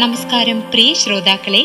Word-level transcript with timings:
നമസ്കാരം 0.00 0.60
പ്രിയ 0.70 0.94
ശ്രോതാക്കളെ. 0.94 1.60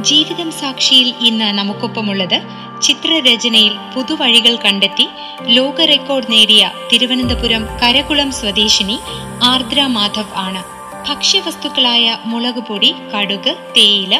ജീവിതം 0.00 0.48
സാക്ഷിയിൽ 0.52 1.14
ഇന്ന് 1.20 1.58
നമുക്കൊപ്പമുള്ളത് 1.58 2.36
ചിത്രരചനയിൽ 2.82 3.74
പുതുവഴികൾ 3.94 4.54
കണ്ടെത്തി 4.56 5.06
ലോക 5.46 5.84
റെക്കോർഡ് 5.84 6.30
നേടിയ 6.32 6.72
തിരുവനന്തപുരം 6.92 7.62
കരകുളം 7.82 8.30
സ്വദേശിനി 8.32 8.98
ആർദ്ര 9.42 9.86
മാധവ് 9.86 10.36
ആണ്. 10.36 10.62
ഭക്ഷ്യവസ്തുക്കളായ 11.08 12.18
മുളകുപൊടി 12.24 12.94
കടുക് 13.14 13.52
തേയില 13.76 14.14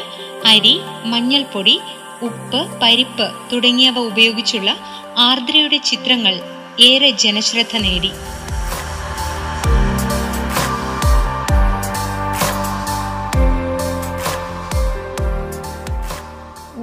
അരി 0.45 0.75
മഞ്ഞൾപ്പൊടി 1.05 1.77
ഉപ്പ് 2.23 2.63
പരിപ്പ് 2.81 3.29
തുടങ്ങിയവ 3.53 3.99
ഉപയോഗിച്ചുള്ള 3.99 4.71
ആർദ്രയുടെ 5.19 5.77
ചിത്രങ്ങൾ 5.77 6.35
ഏറെ 6.81 7.11
ജനശ്രദ്ധ 7.11 7.77
നേടി. 7.77 8.13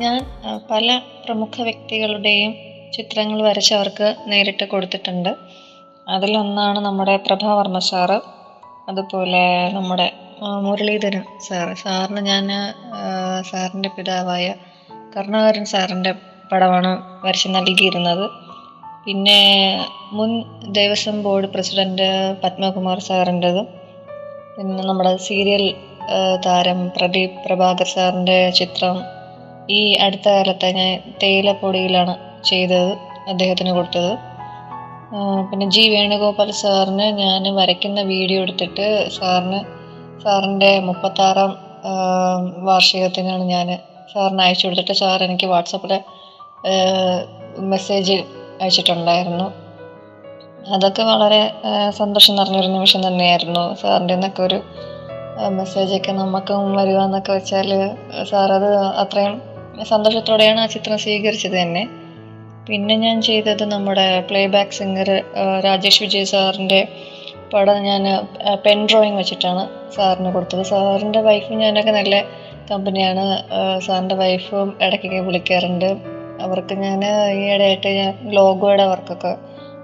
ഞാൻ 0.04 0.18
പല 0.72 1.02
പ്രമുഖ 1.26 1.62
വ്യക്തികളുടെയും 1.62 2.52
ചിത്രങ്ങൾ 2.94 3.40
വരച്ച് 3.42 3.74
അവർക്ക് 3.74 4.08
നേരിട്ട് 4.28 4.66
കൊടുത്തിട്ടുണ്ട്. 4.66 5.32
അതിലൊന്നാണ് 6.10 6.80
നമ്മുടെ 6.80 7.16
പ്രഭാവർമ്മ 7.28 7.80
സാറ് 7.80 8.18
അതുപോലെ 8.90 9.44
നമ്മുടെ 9.74 10.08
മുരളീധരൻ 10.66 11.24
സാറ്. 11.48 11.74
സാറിന് 11.78 12.22
ഞാൻ 12.22 12.48
സാറിന്റെ 13.52 13.90
പിതാവായ 13.98 14.48
കർണാകരൻ 15.16 15.66
സാറിന്റെ 15.66 16.12
പടമാണ് 16.52 16.92
വരച്ച് 17.26 17.48
നൽകിയിരുന്നത്. 17.48 18.26
പിന്നെ 19.06 19.40
മുൻ 20.14 20.32
ദേവസ്വം 20.74 21.24
ബോർഡ് 21.24 21.48
പ്രസിഡന്റ് 21.48 22.08
പത്മകുമാർ 22.44 23.00
സാറിന്റെതും 23.00 23.68
പിന്നെ 24.56 24.84
നമ്മുടെ 24.84 25.18
സീരിയൽ 25.18 25.76
താരം 26.46 26.80
പ്രദീപ് 26.90 27.38
പ്രഭാകർ 27.46 27.88
സാറിന്റെ 27.96 28.38
ചിത്രം 28.50 28.98
ഈ 29.76 29.80
അടുത്ത 30.06 30.28
കാലത്ത് 30.36 30.68
ഞാൻ 30.80 30.92
തേയിലപ്പൊടിയിലാണ് 31.22 32.14
ചെയ്തത് 32.50 32.92
അദ്ദേഹത്തിന് 33.32 33.72
കൊടുത്തത്. 33.78 34.12
പിന്നെ 35.50 35.66
ജി 35.76 35.84
വേണുഗോപാൽ 35.96 36.50
സാറിന് 36.62 37.08
ഞാൻ 37.22 37.44
വരയ്ക്കുന്ന 37.60 38.00
വീഡിയോ 38.14 38.40
എടുത്തിട്ട് 38.42 38.88
സാറിന് 39.18 39.60
സാറിന്റെ 40.24 40.72
മുപ്പത്താറാം 40.88 41.52
വാർഷികത്തിനാണ് 42.68 43.44
ഞാൻ 43.54 43.68
സാറിന് 44.14 44.42
അയച്ചു 44.46 44.66
കൊടുത്തിട്ട് 44.68 44.94
സാർ 44.94 45.24
എനിക്ക് 45.24 45.48
വാട്സപ്പിൽ 45.54 45.94
മെസ്സേജ് 47.74 48.18
അയച്ചിട്ടുണ്ടായിരുന്നു. 48.62 49.48
അതൊക്കെ 50.76 51.04
വളരെ 51.12 51.42
സന്തോഷം 52.00 52.36
നിറഞ്ഞൊരു 52.36 52.68
നിമിഷം 52.68 53.02
തന്നെയായിരുന്നു 53.08 53.64
സാറിന്റെ 53.82 54.16
നിന്നൊക്കെ 54.16 54.42
ഒരു 54.42 54.60
മെസ്സേജൊക്കെ 55.60 56.12
നമുക്കും 56.12 56.74
വരിക 56.80 57.00
എന്നൊക്കെ 57.08 57.32
വെച്ചാൽ 57.32 57.70
സാറത് 58.32 58.70
അത്രയും 59.02 59.36
സന്തോഷത്തോടെയാണ് 59.84 60.60
ആ 60.60 60.66
ചിത്രം 60.66 60.98
സ്വീകരിച്ചത് 60.98 61.56
തന്നെ. 61.62 61.84
പിന്നെ 62.70 62.96
ഞാൻ 62.96 63.22
ചെയ്തത് 63.22 63.64
നമ്മുടെ 63.74 64.06
play 64.30 64.48
back 64.56 64.72
singer 64.72 65.10
Rajesh 65.66 66.04
Vijay 66.04 66.30
സാറിന്റെ 66.32 66.88
പടം 67.54 67.78
ഞാൻ 67.84 68.04
പെൻ 68.66 68.80
ഡ്രോയിങ് 68.86 69.18
വെച്ചിട്ടാണ് 69.18 69.64
സാറിന് 69.96 70.34
കൊടുത്തത്. 70.34 70.64
സാറിന്റെ 70.64 71.22
വൈഫും 71.28 71.60
ഞാനൊക്കെ 71.60 71.92
നല്ല 71.92 72.16
കമ്പനിയാണ് 72.72 73.24
സാറിന്റെ 73.86 74.16
വൈഫും 74.16 74.70
ഇടയ്ക്കൊക്കെ 74.86 75.20
വിളിക്കാറുണ്ട്. 75.20 75.90
അവർക്ക് 76.46 76.74
ഞാൻ 76.74 77.00
ഈയിടെയായിട്ട് 77.06 77.90
ഞാൻ 78.00 78.12
ലോഗോയുടെ 78.38 78.86
വർക്കൊക്കെ 78.86 79.34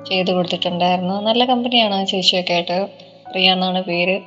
ചെയ്ത് 0.09 0.31
കൊടുത്തിട്ടുണ്ടായിരുന്നു. 0.31 1.21
നല്ല 1.21 1.45
കമ്പനിയാണ് 1.45 1.95
ആ 1.95 2.03
ചേച്ചിയൊക്കെ 2.03 2.53
ആയിട്ട്. 2.53 2.77
പ്രിയ 3.31 3.51
എന്നാണ് 3.51 3.83
പേര്. 3.83 4.17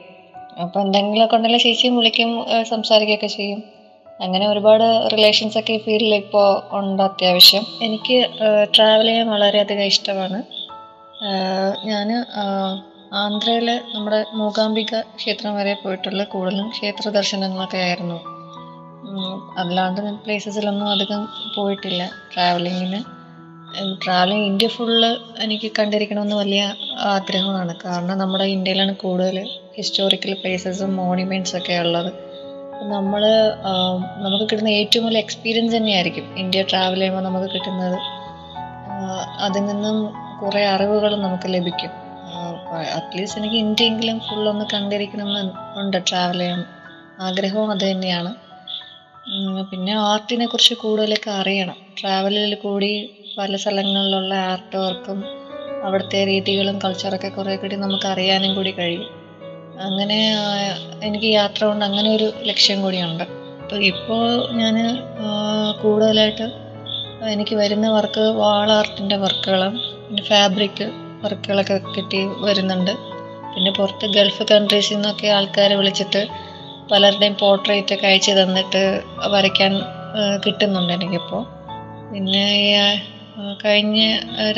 അപ്പോൾ 0.62 0.80
എന്തെങ്കിലുമൊക്കെ 0.84 1.36
ഉണ്ടെങ്കിൽ 1.36 1.58
ചേച്ചിയും 1.58 1.96
വിളിക്കും 1.96 2.30
സംസാരിക്കുകയൊക്കെ 2.70 3.26
ചെയ്യും. 3.26 3.75
അങ്ങനെ 4.20 4.48
ഒരുപാട് 4.48 5.08
റിലേഷൻസ് 5.12 5.58
ഒക്കെ 5.58 5.72
ഈ 5.72 5.78
ഫീൽഡിൽ 5.78 6.14
ഇപ്പോൾ 6.14 6.76
ഉണ്ട് 6.78 7.02
അത്യാവശ്യം. 7.02 7.66
എനിക്ക് 7.82 8.28
ട്രാവൽ 8.76 9.06
ചെയ്യാൻ 9.06 9.28
വളരെയധികം 9.30 9.82
ഇഷ്ടമാണ്. 9.82 10.42
ഞാൻ 11.84 12.24
ആന്ധ്രയിലെ 13.14 13.80
നമ്മുടെ 13.94 14.24
മൂകാംബിക 14.34 15.00
ക്ഷേത്രം 15.00 15.56
വരെ 15.56 15.74
പോയിട്ടുള്ള 15.84 16.24
കൂടുതലും 16.24 16.70
ക്ഷേത്ര 16.70 17.08
ദർശനങ്ങളൊക്കെ 17.08 17.78
ആയിരുന്നു. 17.78 18.18
അല്ലാണ്ട് 19.58 20.00
അല്ലാണ്ട് 20.00 20.24
പ്ലേസസിലൊന്നും 20.24 20.88
അധികം 20.90 21.28
പോയിട്ടില്ല 21.56 22.10
ട്രാവലിങ്ങിന് 22.34 23.00
ട്രാവലിംഗ് 24.04 24.46
ഇന്ത്യ 24.46 24.68
ഫുള്ള് 24.68 25.16
എനിക്ക് 25.40 25.72
കണ്ടിരിക്കണമെന്ന് 25.78 26.36
വലിയ 26.36 26.74
ആഗ്രഹമാണ്. 26.98 27.74
കാരണം 27.84 28.18
നമ്മുടെ 28.18 28.44
ഇന്ത്യയിലാണ് 28.44 28.96
കൂടുതൽ 28.96 29.48
ഹിസ്റ്റോറിക്കൽ 29.76 30.32
പ്ലേസസും 30.32 30.96
മോണിമെന്റ്സ് 30.96 31.56
ഒക്കെ 31.56 31.72
ഉള്ളത്. 31.72 32.25
നമ്മൾ 32.82 33.22
നമുക്ക് 34.16 34.44
കിട്ടുന്ന 34.44 34.68
ഏറ്റവും 34.68 35.06
വലിയ 35.06 35.18
എക്സ്പീരിയൻസ് 35.18 35.76
തന്നെയായിരിക്കും 35.76 36.38
ഇന്ത്യ 36.38 36.62
ട്രാവൽ 36.62 36.98
ചെയ്യുമ്പോൾ 36.98 37.20
നമുക്ക് 37.20 37.54
കിട്ടുന്നത്. 37.54 37.98
അതിൽ 39.40 39.64
നിന്നും 39.64 40.12
കുറേ 40.42 40.64
അറിവുകൾ 40.64 41.16
നമുക്ക് 41.16 41.54
ലഭിക്കും. 41.54 41.90
അറ്റ്ലീസ്റ്റ് 42.94 43.40
എനിക്ക് 43.40 43.56
ഇന്ത്യയെങ്കിലും 43.56 44.20
ഫുള്ളൊന്ന് 44.20 44.64
കണ്ടിരിക്കണം 44.74 45.28
ഉണ്ട് 45.80 46.02
ട്രാവൽ 46.10 46.38
ചെയ്യാൻ 46.38 46.64
ആഗ്രഹവും 47.20 47.70
അത് 47.70 47.90
തന്നെയാണ്. 47.90 48.34
പിന്നെ 49.70 49.92
ആർട്ടിനെ 49.92 50.46
കുറിച്ച് 50.46 50.74
കൂടുതലൊക്കെ 50.74 51.30
അറിയണം. 51.30 51.76
ട്രാവലിൽ 52.00 52.54
കൂടി 52.54 53.10
പല 53.38 53.56
സ്ഥലങ്ങളിലുള്ള 53.56 54.34
ആർട്ട് 54.34 54.76
വർക്കും 54.76 55.24
അവിടുത്തെ 55.84 56.24
രീതികളും 56.24 56.78
കൾച്ചറൊക്കെ 56.84 57.28
കുറേ 57.28 57.56
കൂടി 57.56 57.76
നമുക്ക് 57.76 58.06
അറിയാനും 58.06 58.54
കൂടി 58.54 58.70
കഴിയും. 58.70 59.25
അങ്ങനെ 59.84 60.18
എനിക്ക് 61.02 61.26
യാത്ര 61.26 61.64
കൊണ്ട് 61.64 61.84
അങ്ങനെ 61.84 62.16
ഒരു 62.16 62.32
ലക്ഷ്യം 62.42 62.82
കൂടിയുണ്ട്. 62.82 63.24
അപ്പോൾ 63.62 63.80
ഇപ്പോൾ 63.82 64.52
ഞാൻ 64.60 64.76
കൂടുതലായിട്ട് 65.82 66.46
എനിക്ക് 67.32 67.54
വരുന്ന 67.56 67.90
വർക്ക് 67.90 68.20
വാൾ 68.20 68.72
ആർട്ടിന്റെ 68.72 69.16
വർക്കുകളും 69.16 69.74
പിന്നെ 70.06 70.22
ഫാബ്രിക് 70.22 70.84
വർക്കുകളൊക്കെ 71.24 71.76
കിട്ടി 71.96 72.20
വരുന്നുണ്ട്. 72.46 72.92
പിന്നെ 73.54 73.70
പുറത്ത് 73.70 74.06
ഗൾഫ് 74.06 74.42
കൺട്രീസിൽ 74.50 74.94
നിന്നൊക്കെ 74.94 75.28
ആൾക്കാരെ 75.28 75.74
വിളിച്ചിട്ട് 75.74 76.22
പലരുടെയും 76.90 77.34
പോർട്രേറ്റ് 77.34 77.94
ഒക്കെ 77.94 78.06
അയച്ചു 78.06 78.32
തന്നിട്ട് 78.32 78.82
വരയ്ക്കാൻ 79.26 79.72
കിട്ടുന്നുണ്ട് 80.44 80.92
എനിക്കിപ്പോൾ 80.92 81.42
പിന്നെ 82.12 82.46
കഴിഞ്ഞ 83.64 84.00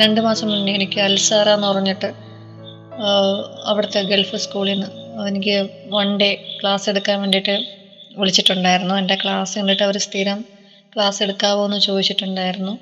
രണ്ട് 0.01 0.21
മാസം 0.21 0.47
മുന്നേ 0.47 0.73
എനിക്ക് 0.73 0.99
അൽസാറ 1.01 1.49
എന്ന് 1.49 1.67
പറഞ്ഞിട്ട് 1.67 2.13
അവിടുത്തെ 3.65 4.01
ഗൾഫ് 4.01 4.35
സ്കൂളിൽ 4.35 4.79
നിന്ന് 4.79 4.98
എനിക്ക് 5.27 5.69
വൺ 5.87 6.19
ഡേ 6.19 6.35
ക്ലാസ് 6.61 6.89
എടുക്കാൻ 6.89 7.19
വേണ്ടിയിട്ട് 7.19 7.55
വിളിച്ചിട്ടുണ്ടായിരുന്നു. 8.17 8.95
എന്റെ 8.95 9.15
ക്ലാസ് 9.23 9.59
കണ്ടിട്ട് 9.59 9.83
അവർ 9.83 9.97
സ്ഥിരം 9.97 10.45
ക്ലാസ് 10.95 11.23
എടുക്കാവോ 11.23 11.65
എന്ന് 11.65 11.79
ചോദിച്ചിട്ടുണ്ടായിരുന്നു. 11.79 12.79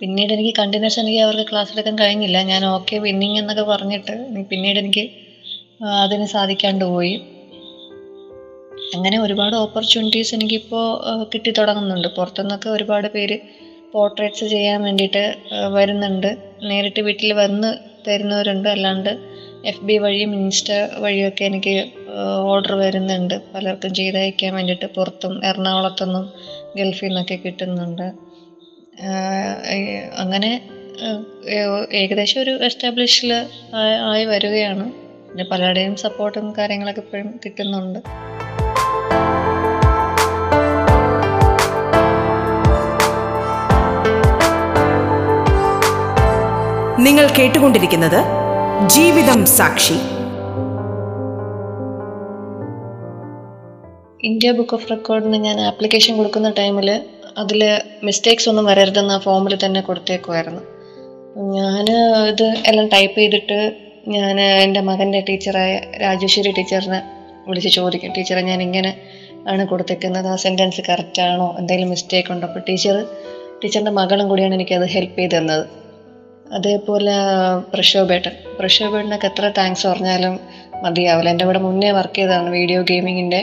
പിന്നീട് 0.00 0.32
എനിക്ക് 0.32 0.54
കണ്ടിന്യൂസ് 0.58 1.00
എനിക്ക് 1.00 1.18
അവർക്ക് 1.18 1.50
ക്ലാസ് 1.50 1.72
എടുക്കാൻ 1.72 1.98
കഴിഞ്ഞില്ല. 1.98 2.42
ഞാൻ 2.42 2.64
ഓക്കെ 2.64 2.96
വിന്നിങ് 2.96 3.38
എന്നൊക്കെ 3.38 3.62
പറഞ്ഞിട്ട് 3.62 4.44
പിന്നീട് 4.50 4.78
എനിക്ക് 4.78 5.10
അതിന് 5.84 6.26
സാധിക്കാണ്ട് 6.26 6.84
പോയി. 6.84 7.20
അങ്ങനെ 8.94 9.20
ഒരുപാട് 9.20 9.56
ഓപ്പർച്യൂണിറ്റീസ് 9.56 10.34
എനിക്കിപ്പോൾ 10.34 11.24
കിട്ടി 11.34 11.50
തുടങ്ങുന്നുണ്ട്. 11.50 12.08
പുറത്തുനിന്നൊക്കെ 12.08 12.70
ഒരുപാട് 12.70 13.08
പേര് 13.08 13.38
പോർട്രേറ്റ്സ് 13.92 14.44
ചെയ്യാൻ 14.44 14.82
വേണ്ടിയിട്ട് 14.82 15.36
വരുന്നുണ്ട്. 15.72 16.36
നേരിട്ട് 16.62 17.00
വീട്ടിൽ 17.00 17.32
വന്ന് 17.32 17.70
തരുന്നവരുണ്ട്. 18.08 18.68
അല്ലാണ്ട് 18.68 19.37
എഫ് 19.66 19.84
ബി 19.84 19.98
വഴിയും 19.98 20.34
ഇൻസ്റ്റ 20.34 20.72
വഴിയൊക്കെ 20.98 21.44
എനിക്ക് 21.44 21.92
ഓർഡർ 22.22 22.74
വരുന്നുണ്ട്. 22.74 23.34
പലർക്കും 23.54 23.94
ചെയ്തയക്കാൻ 23.94 24.54
വേണ്ടിയിട്ട് 24.54 24.86
പുറത്തും 24.86 25.46
എറണാകുളത്തുനിന്നും 25.46 26.32
ഗൾഫിൽ 26.76 27.06
നിന്നൊക്കെ 27.06 27.34
കിട്ടുന്നുണ്ട്. 27.34 28.12
അങ്ങനെ 30.18 30.60
ഏകദേശം 31.92 32.42
ഒരു 32.42 32.50
എസ്റ്റാബ്ലിഷിൽ 32.50 33.32
ആയി 34.04 34.24
വരികയാണ്. 34.24 34.92
പിന്നെ 35.30 35.44
പലരുടെയും 35.44 35.96
സപ്പോർട്ടും 35.96 36.54
കാര്യങ്ങളൊക്കെ 36.58 37.00
ഇപ്പോഴും 37.00 37.40
കിട്ടുന്നുണ്ട്. 37.44 37.98
നിങ്ങൾ 47.00 47.26
കേട്ടുകൊണ്ടിരിക്കുന്നത് 47.38 48.47
ജീവിതം 48.86 49.46
സാക്ഷി. 49.46 49.92
ഇന്ത്യ 54.22 54.52
ബുക്ക് 54.52 54.74
ഓഫ് 54.74 54.90
റെക്കോർഡിന് 54.90 55.36
ഞാൻ 55.36 55.60
ആപ്ലിക്കേഷൻ 55.60 56.16
കൊടുക്കുന്ന 56.16 56.50
ടൈമിൽ 56.50 57.02
അതിൽ 57.38 57.80
മിസ്റ്റേക്സ് 58.04 58.48
ഒന്നും 58.48 58.64
വരരുതെന്ന് 58.64 59.14
ആ 59.14 59.18
ഫോമിൽ 59.18 59.58
തന്നെ 59.64 59.80
കൊടുത്തേക്കുമായിരുന്നു 59.80 60.60
ഞാൻ 61.54 61.90
ഇത് 62.28 62.54
എല്ലാം 62.66 62.88
ടൈപ്പ് 62.88 63.18
ചെയ്തിട്ട് 63.18 63.76
ഞാൻ 64.08 64.40
എന്റെ 64.40 64.80
മകന്റെ 64.80 65.20
ടീച്ചറായ 65.20 65.80
രാജേശ്വരി 66.00 66.52
ടീച്ചറിനെ 66.52 67.02
വിളിച്ച് 67.48 67.68
ചോദിക്കും. 67.68 68.12
ടീച്ചറെ 68.12 68.40
ഞാൻ 68.40 68.62
ഇങ്ങനെ 68.62 68.96
ആണ് 69.48 69.66
കൊടുത്തേക്കുന്നത്. 69.66 70.26
ആ 70.26 70.36
സെന്റൻസ് 70.36 70.80
കറക്റ്റാണോ 70.88 71.56
എന്തെങ്കിലും 71.58 71.90
മിസ്റ്റേക്ക് 71.90 72.32
ഉണ്ടോ? 72.32 72.46
അപ്പോൾ 72.46 72.60
ടീച്ചർ 72.68 73.06
ടീച്ചറിന്റെ 73.64 73.90
മകളും 73.90 74.28
കൂടിയാണ് 74.28 74.54
എനിക്കത് 74.54 74.88
ഹെൽപ്പ് 74.88 75.18
ചെയ്ത് 75.18 75.36
തന്നത്. 75.36 75.87
അതേപോലെ 76.56 77.14
പ്രക്ഷോഭേട്ടൻ 77.72 78.34
പ്രക്ഷോഭേട്ടനൊക്കെ 78.58 79.28
എത്ര 79.30 79.52
താങ്ക്സ് 79.58 79.86
പറഞ്ഞാലും 79.90 80.34
മതിയാവില്ല. 80.84 81.30
എന്റെ 81.32 81.44
ഇവിടെ 81.44 81.60
മുന്നേ 81.66 81.90
വർക്ക് 81.98 82.18
ചെയ്തതാണ് 82.18 82.48
വീഡിയോ 82.58 82.80
ഗെയിമിങ്ങിന്റെ 82.90 83.40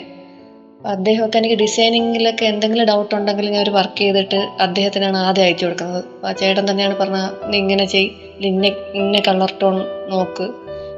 അദ്ദേഹമൊക്കെ 0.94 1.38
എനിക്ക് 1.42 1.57
ഡിസൈനിങ്ങിലൊക്കെ 1.63 2.46
എന്തെങ്കിലും 2.46 2.86
ഡൗട്ട് 2.90 3.13
ഉണ്ടെങ്കിൽ 3.16 3.46
ഞാൻ 3.54 3.62
ഒരു 3.63 3.72
വർക്ക് 3.78 4.00
ചെയ്തിട്ട് 4.02 4.40
അദ്ദേഹത്തിനാണ് 4.66 5.18
ആദ്യം 5.28 5.46
അയച്ചു 5.46 5.66
കൊടുക്കുന്നത്. 5.66 6.04
ആ 6.25 6.31
ചേട്ടൻ 6.42 6.63
തന്നെയാണ് 6.69 6.96
പറഞ്ഞത് 7.02 7.30
നീ 7.52 7.57
ഇങ്ങനെ 7.57 7.86
ചെയ് 7.94 8.10
ഇന്ന 8.50 8.66
ഇന്ന 9.00 9.22
കളർ 9.28 9.52
ടോൺ 9.62 9.78
നോക്ക് 10.10 10.48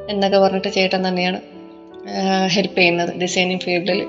എന്നൊക്കെ 0.09 0.39
പറഞ്ഞിട്ട് 0.39 0.71
ചേട്ടൻ 0.77 1.01
തന്നെയാണ് 1.07 1.39
ഹെൽപ്പ് 2.55 2.77
ചെയ്യുന്നത് 2.77 3.11
ഡിസൈനിങ് 3.21 3.63
ഫീൽഡിൽ 3.65 3.99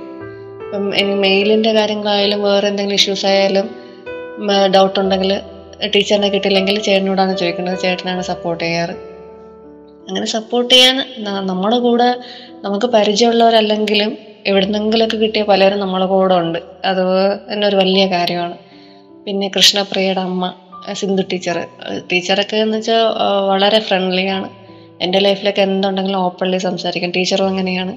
ഇപ്പം 0.64 0.84
മെയിലിന്റെ 1.20 1.70
കാര്യങ്ങളായാലും 1.72 2.40
വേറെ 2.48 2.66
എന്തെങ്കിലും 2.68 2.98
ഇഷ്യൂസ് 3.00 3.26
ആയാലും 3.26 3.68
ഡൗട്ട് 4.74 4.98
ഉണ്ടെങ്കിൽ 5.00 5.32
ടീച്ചറിനെ 5.86 6.28
കിട്ടില്ലെങ്കിൽ 6.28 6.82
ചേട്ടനോടാണ് 6.82 7.36
ചോദിക്കുന്നത്. 7.36 7.78
ചേട്ടനാണ് 7.78 8.22
സപ്പോർട്ട് 8.22 8.64
ചെയ്യാറ്. 8.64 8.90
അങ്ങനെ 10.08 10.26
സപ്പോർട്ട് 10.26 10.74
ചെയ്യാൻ 10.74 10.96
നമ്മുടെ 11.46 11.78
കൂടെ 11.78 12.16
നമുക്ക് 12.64 12.86
പരിചയമുള്ളവരല്ലെങ്കിലും 12.86 14.18
എവിടുന്നെങ്കിലൊക്കെ 14.46 15.16
കിട്ടിയ 15.16 15.42
പലരും 15.42 15.80
നമ്മളെ 15.80 16.06
കൂടെ 16.06 16.34
ഉണ്ട്. 16.34 16.58
അത് 16.84 17.04
തന്നെ 17.52 17.68
ഒരു 17.68 17.76
വലിയ 17.76 18.06
കാര്യമാണ്. 18.06 18.56
പിന്നെ 19.26 19.50
കൃഷ്ണപ്രിയയുടെ 19.56 20.20
അമ്മ 20.20 20.54
സിന്ധു 20.92 21.22
ടീച്ചർ 21.32 21.66
ടീച്ചറൊക്കെ 22.12 22.56
എന്ന് 22.56 22.78
വെച്ചാൽ 22.78 23.02
വളരെ 23.50 23.78
ഫ്രണ്ട്ലിയാണ് 23.78 24.48
എന്റെ 25.00 25.18
ലൈഫിലൊക്കെ 25.18 25.62
എന്തുണ്ടെങ്കിലും 25.62 26.18
ഓപ്പൺലി 26.18 26.58
സംസാരിക്കും. 26.58 27.10
ടീച്ചറും 27.10 27.46
അങ്ങനെയാണ്. 27.46 27.96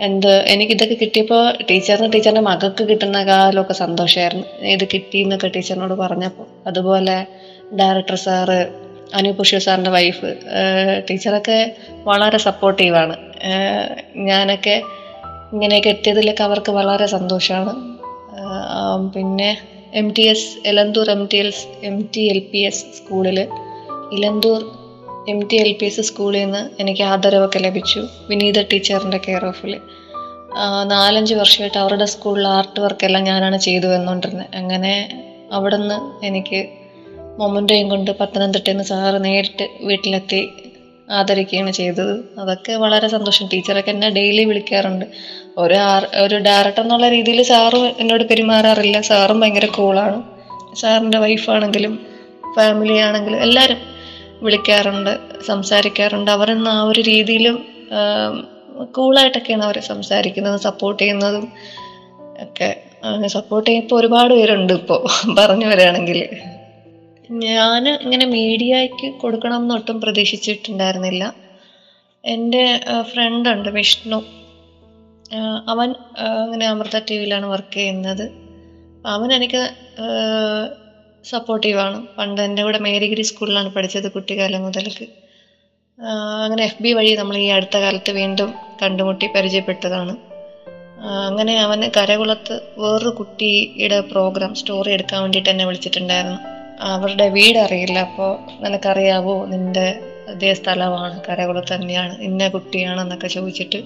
എന്ത് 0.00 0.44
എനിക്കിതൊക്കെ 0.46 0.94
കിട്ടിയപ്പോൾ 0.94 1.52
ടീച്ചറിന് 1.70 2.12
ടീച്ചറിന്റെ 2.12 2.40
മകൾക്ക് 2.40 2.84
കിട്ടുന്ന 2.84 3.24
കാലമൊക്കെ 3.24 3.72
സന്തോഷമായിരുന്നു 3.72 4.44
ഇത് 4.64 4.88
കിട്ടി 4.94 5.18
എന്നൊക്കെ 5.18 5.48
ടീച്ചറിനോട് 5.48 5.94
പറഞ്ഞപ്പോൾ 5.94 6.46
അതുപോലെ 6.66 7.26
ഡയറക്ടർ 7.76 8.14
സാറ് 8.14 8.66
അനു 9.14 9.32
പുഷ്യ 9.32 9.58
സാറിന്റെ 9.58 9.90
വൈഫ് 9.90 10.36
ടീച്ചറൊക്കെ 11.10 11.72
വളരെ 12.04 12.38
സപ്പോർട്ടീവാണ് 12.38 13.16
ഞാനൊക്കെ 14.16 14.82
ഇങ്ങനെയൊക്കെ 15.52 15.88
എത്തിയതിലൊക്കെ 15.88 16.42
അവർക്ക് 16.42 16.72
വളരെ 16.72 17.06
സന്തോഷമാണ് 17.06 17.74
പിന്നെ 19.14 19.58
M 19.94 20.10
T 20.10 20.22
S 20.22 20.68
Elanthoor 20.68 21.10
M 21.10 21.26
T 21.26 21.36
L 21.36 21.52
M 21.82 22.08
T 22.14 22.20
L 22.28 22.38
P 22.52 22.58
S 22.58 22.84
സ്കൂളിൽ 22.96 23.46
Elanthoor 24.12 24.83
M 25.28 25.48
T 25.48 25.56
L 25.56 25.72
P 25.72 25.86
S 25.86 26.00
സ്കൂളിൽ 26.00 26.44
നിന്ന് 26.44 26.80
എനിക്ക് 26.80 27.02
ആദരവൊക്കെ 27.02 27.58
ലഭിച്ചു. 27.58 28.06
വിനീത 28.28 28.62
ടീച്ചറിന്റെ 28.62 29.18
കെയർ 29.18 29.44
ഓഫിൽ 29.44 29.80
നാലഞ്ച് 30.84 31.34
വർഷമായിട്ട് 31.34 31.78
അവരുടെ 31.78 32.04
സ്കൂളിൽ 32.04 32.48
ആർട്ട് 32.48 32.80
വർക്കെല്ലാം 32.80 33.24
ഞാനാണ് 33.24 33.58
ചെയ്തു 33.58 33.86
വന്നുകൊണ്ടിരുന്നത് 33.86 34.56
അങ്ങനെ 34.56 35.24
അവിടെ 35.52 35.76
നിന്ന് 35.76 36.26
എനിക്ക് 36.26 36.68
മൊമന്റെയും 37.38 37.88
കൊണ്ട് 37.88 38.10
പത്തനംതിട്ടയിൽ 38.10 38.74
നിന്ന് 38.74 38.84
സാറ് 38.84 39.24
നേരിട്ട് 39.24 39.68
വീട്ടിലെത്തി 39.80 40.48
ആദരിക്കുകയാണ് 41.10 41.70
ചെയ്തത്. 41.70 42.24
അതൊക്കെ 42.38 42.72
വളരെ 42.72 43.08
സന്തോഷം. 43.08 43.48
ടീച്ചറൊക്കെ 43.52 43.90
എന്നെ 43.90 44.10
ഡെയിലി 44.10 44.44
വിളിക്കാറുണ്ട്. 44.44 45.04
ഒരു 45.58 45.74
ആർ 45.74 46.08
ഒരു 46.16 46.38
ഡയറക്ടർ 46.38 46.82
എന്നുള്ള 46.82 47.08
രീതിയിൽ 47.08 47.42
സാറും 47.42 47.86
എന്നോട് 47.98 48.24
പെരുമാറാറില്ല. 48.24 49.00
സാറും 49.00 49.40
ഭയങ്കര 49.40 49.66
കൂളാണ് 49.66 50.22
സാറിന്റെ 50.76 51.18
വൈഫാണെങ്കിലും 51.18 52.06
ഫാമിലി 52.56 52.96
ആണെങ്കിലും 52.98 53.42
എല്ലാവരും 53.42 53.93
വിളിക്കാറുണ്ട് 54.42 55.18
സംസാരിക്കാറുണ്ട്. 55.46 56.30
അവരെന്ന 56.30 56.68
ആ 56.68 56.82
ഒരു 56.82 57.00
രീതിയിലും 57.00 57.56
കൂളായിട്ടൊക്കെയാണ് 58.96 59.62
അവർ 59.62 59.80
സംസാരിക്കുന്നത് 59.80 60.60
സപ്പോർട്ട് 60.60 61.02
ചെയ്യുന്നതും 61.02 61.52
ഒക്കെ. 62.42 62.70
സപ്പോർട്ട് 63.26 63.70
ചെയ്യുമ്പോൾ 63.70 64.00
ഒരുപാട് 64.00 64.34
പേരുണ്ട് 64.34 64.72
ഇപ്പോൾ 64.72 65.00
പറഞ്ഞു 65.38 65.66
വരികയാണെങ്കിൽ 65.66 66.28
ഞാൻ 67.30 67.88
ഇങ്ങനെ 67.88 68.26
മീഡിയയ്ക്ക് 68.26 69.14
കൊടുക്കണം 69.14 69.56
എന്ന് 69.56 69.74
ഒട്ടും 69.74 70.00
പ്രതീക്ഷിച്ചിട്ടുണ്ടായിരുന്നില്ല. 70.00 71.34
എന്റെ 72.24 72.80
ഫ്രണ്ട് 73.02 73.48
ഉണ്ട് 73.48 73.68
വിഷ്ണു. 73.68 74.24
അവൻ 75.68 75.94
അങ്ങനെ 76.20 76.66
അമൃത 76.66 76.98
ടി 77.10 77.16
വിയിലാണ് 77.18 77.46
വർക്ക് 77.46 77.74
ചെയ്യുന്നത്. 77.74 78.32
അവൻ 79.06 79.32
എനിക്ക് 79.32 79.62
സപ്പോർട്ടീവാണ് 81.24 82.06
പണ്ട് 82.18 82.40
എന്റെ 82.40 82.62
കൂടെ 82.62 82.78
മേരിഗിരി 82.78 83.22
സ്കൂളിലാണ് 83.22 83.68
പഠിച്ചത് 83.68 84.08
കുട്ടിക്കാലം 84.12 84.62
മുതൽക്ക്. 84.62 85.06
അങ്ങനെ 86.44 86.64
എഫ് 86.64 86.82
ബി 86.82 86.92
വഴി 86.92 87.14
നമ്മൾ 87.14 87.36
ഈ 87.36 87.48
അടുത്ത 87.48 87.76
കാലത്ത് 87.76 88.10
വീണ്ടും 88.10 88.54
കണ്ടുമുട്ടി 88.82 89.26
പരിചയപ്പെട്ടതാണ്. 89.26 90.16
അങ്ങനെ 91.28 91.60
അവന് 91.60 91.90
കരകുളത്ത് 91.96 92.54
വേറൊരു 92.78 93.08
കുട്ടിയുടെ 93.08 94.00
പ്രോഗ്രാം 94.00 94.54
സ്റ്റോറി 94.54 94.90
എടുക്കാൻ 94.90 95.22
വേണ്ടിയിട്ട് 95.22 95.50
എന്നെ 95.50 95.64
വിളിച്ചിട്ടുണ്ടായിരുന്നു. 95.64 96.38
അവരുടെ 96.80 97.28
വീട് 97.28 97.58
അറിയില്ല. 97.58 97.98
അപ്പോൾ 97.98 98.62
നിനക്കറിയാവോ 98.62 99.46
നിന്റെ 99.46 100.00
അതേ 100.28 100.54
സ്ഥലമാണ് 100.54 101.20
കരകുളത്ത് 101.28 101.74
തന്നെയാണ് 101.74 102.14
ഇന്ന 102.22 102.48
കുട്ടിയാണെന്നൊക്കെ 102.48 103.26
ചോദിച്ചിട്ട് 103.26 103.80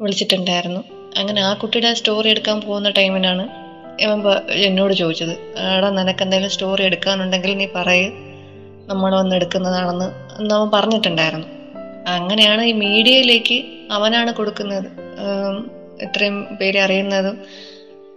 വിളിച്ചിട്ടുണ്ടായിരുന്നു. 0.00 0.80
അങ്ങനെ 1.18 1.40
ആ 1.42 1.54
കുട്ടിയുടെ 1.54 1.94
സ്റ്റോറി 1.94 2.28
എടുക്കാൻ 2.30 2.60
പോകുന്ന 2.60 2.90
ടൈമിനാണ് 2.90 3.69
എന്നോട് 4.66 4.94
ചോദിച്ചത് 4.94 5.34
എടാ 5.76 5.90
നിനക്ക് 5.90 6.22
എന്തെങ്കിലും 6.22 6.50
സ്റ്റോറി 6.50 6.82
എടുക്കാനുണ്ടെങ്കിൽ 6.82 7.56
നീ 7.56 7.66
പറയ്. 7.74 8.10
നമ്മൾ 8.88 9.16
വന്ന് 9.16 9.36
എടുക്കുന്നതാണെന്ന് 9.36 10.08
എന്ന് 10.40 10.54
അവൻ 10.54 10.70
പറഞ്ഞിട്ടുണ്ടായിരുന്നു. 10.74 11.46
അങ്ങനെയാണ് 12.08 12.62
ഈ 12.62 12.72
മീഡിയയിലേക്ക് 12.72 13.64
അവനാണ് 13.92 14.32
കൊടുക്കുന്നത്. 14.34 14.88
ഇത്രയും 16.02 16.56
പേര് 16.60 16.78
അറിയുന്നതും 16.78 17.36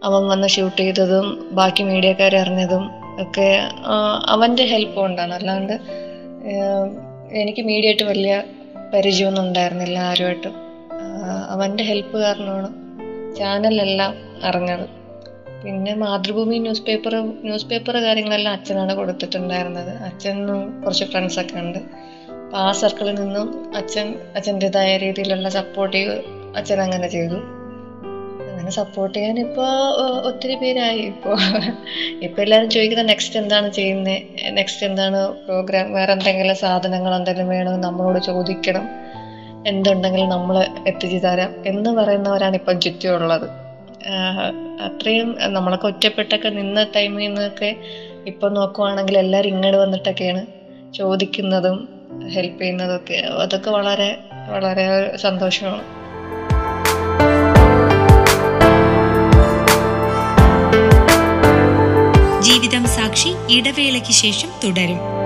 അവൻ 0.03 0.27
വന്ന് 0.27 0.47
ഷൂട്ട് 0.47 0.81
ചെയ്തതും 0.81 1.49
ബാക്കി 1.51 1.83
മീഡിയക്കാർ 1.83 2.35
അറിഞ്ഞതും 2.35 2.91
ഒക്കെ 3.21 3.49
അവന്റെ 4.27 4.65
ഹെൽപ്പ് 4.65 4.95
കൊണ്ടാണ്. 4.95 5.33
അല്ലാണ്ട് 5.33 5.73
എനിക്ക് 7.41 7.62
മീഡിയ 7.62 7.86
ആയിട്ട് 7.86 8.03
വലിയ 8.03 8.43
പരിചയമൊന്നും 8.93 9.43
ഉണ്ടായിരുന്നില്ല 9.43 10.00
ആരുമായിട്ടും. 10.00 10.55
അവന്റെ 11.50 11.83
ഹെൽപ്പ് 11.83 12.17
കാരണമാണ് 12.17 12.69
ചാനലെല്ലാം 13.36 14.13
അറിഞ്ഞത്. 14.43 15.02
പിന്നെ 15.65 15.93
Mathrubhumi 15.93 16.58
news 16.58 16.82
paper 16.82 17.15
news 17.15 17.65
paper 17.65 17.98
കാര്യങ്ങളെല്ലാം 17.98 18.53
അച്ഛനാണ് 18.53 18.96
കൊടുത്തിട്ടുണ്ടായിരുന്നത്. 18.96 20.03
അച്ഛനും 20.03 20.82
കുറച്ച് 20.82 21.03
ഫ്രണ്ട്സൊക്കെ 21.03 21.60
ഉണ്ട്. 21.60 21.79
അപ്പം 21.79 22.58
ആ 22.60 22.72
സർക്കിളിൽ 22.72 23.15
നിന്നും 23.15 23.75
അച്ഛൻ 23.75 24.15
അച്ഛന്റെതായ 24.36 24.98
രീതിയിലുള്ള 24.98 25.50
സപ്പോർട്ടീവ് 25.50 26.12
അച്ഛൻ 26.58 26.82
അങ്ങനെ 26.82 27.08
ചെയ്തു. 27.08 27.36
അങ്ങനെ 28.50 28.72
സപ്പോർട്ട് 28.72 29.17
ചെയ്യാൻ 29.17 29.39
ഇപ്പോൾ 29.39 29.72
ഒത്തിരി 30.27 30.55
പേരായി. 30.55 31.00
ഇപ്പോൾ 31.00 31.38
ഇപ്പോൾ 32.22 32.41
എല്ലാവരും 32.41 32.70
ചോദിക്കുന്നത് 32.70 33.10
നെക്സ്റ്റ് 33.10 33.39
എന്താണ് 33.39 33.72
ചെയ്യുന്നത് 33.72 34.22
നെക്സ്റ്റ് 34.50 34.86
എന്താണ് 34.86 35.27
പ്രോഗ്രാം 35.46 35.93
വേറെ 35.93 36.12
എന്തെങ്കിലും 36.12 36.55
സാധനങ്ങൾ 36.55 37.15
എന്തെങ്കിലും 37.15 37.50
വേണോ? 37.50 37.77
നമ്മളോട് 37.77 38.20
ചോദിക്കണം. 38.20 38.89
എന്തുണ്ടെങ്കിലും 39.67 40.29
നമ്മൾ 40.29 40.65
എത്തിച്ചു 40.88 41.17
തരാം 41.17 41.51
എന്ന് 41.65 41.89
പറയുന്നവരാണ് 41.89 42.55
ഇപ്പം 42.55 42.79
ചുറ്റുമുള്ളത് 42.79 43.62
അത്രയും 44.81 45.36
നമ്മളൊക്കെ 45.48 45.88
ഒറ്റപ്പെട്ടൊക്കെ 45.88 46.50
നിന്ന 46.50 46.83
ടൈമിൽ 46.83 47.17
നിന്നൊക്കെ 47.17 47.75
ഇപ്പൊ 48.27 48.50
നോക്കുവാണെങ്കിൽ 48.50 49.17
എല്ലാവരും 49.17 49.48
ഇങ്ങോട്ട് 49.48 49.77
വന്നിട്ടൊക്കെയാണ് 49.77 50.45
ചോദിക്കുന്നതും 50.93 51.89
ഹെൽപ്പ് 52.29 52.62
ചെയ്യുന്നതും 52.62 52.95
ഒക്കെ 52.95 53.13
അതൊക്കെ 53.13 53.69
വളരെ 53.69 54.17
വളരെ 54.50 55.17
സന്തോഷമാണ്. 55.17 55.83
ജീവിതം 62.41 62.86
സാക്ഷി 62.86 63.29
ഇടവേളയ്ക്ക് 63.50 64.12
ശേഷം 64.12 64.50
തുടരും. 64.63 65.23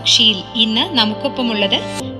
സാക്ഷിയിൽ 0.00 0.38
ഇന്ന് 0.56 0.82
നമുക്കൊപ്പമുള്ളത് 0.98 1.76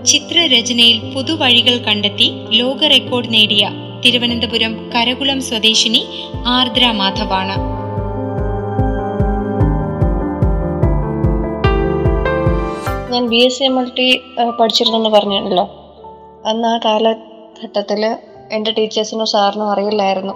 ചിത്രരചനയിൽ 0.06 0.96
പുതുവഴികൾ 1.14 1.76
കണ്ടെത്തി 1.76 2.26
ലോക 2.48 2.80
റെക്കോർഡ് 2.84 3.32
നേടിയ 3.34 3.70
തിരുവനന്തപുരം 4.04 4.72
കരകുളം 4.94 5.42
സ്വദേശിനി 5.42 6.02
ആർദ്ര 6.46 6.90
മാധവാണ്. 6.90 7.56
ഞാൻ 13.12 13.26
B 13.28 13.36
S 13.36 13.58
C 13.58 13.64
M 13.64 13.84
T 13.98 14.22
പഠിച്ചിരുന്നെന്ന് 14.60 15.10
പറഞ്ഞല്ലോ. 15.10 15.64
അന്ന് 16.46 16.68
ആ 16.68 16.78
കാലഘട്ടത്തിൽ 16.84 18.16
എന്റെ 18.52 18.70
ടീച്ചേഴ്സിനോ 18.78 19.24
സാറിനോ 19.24 19.72
അറിയില്ലായിരുന്നു 19.72 20.34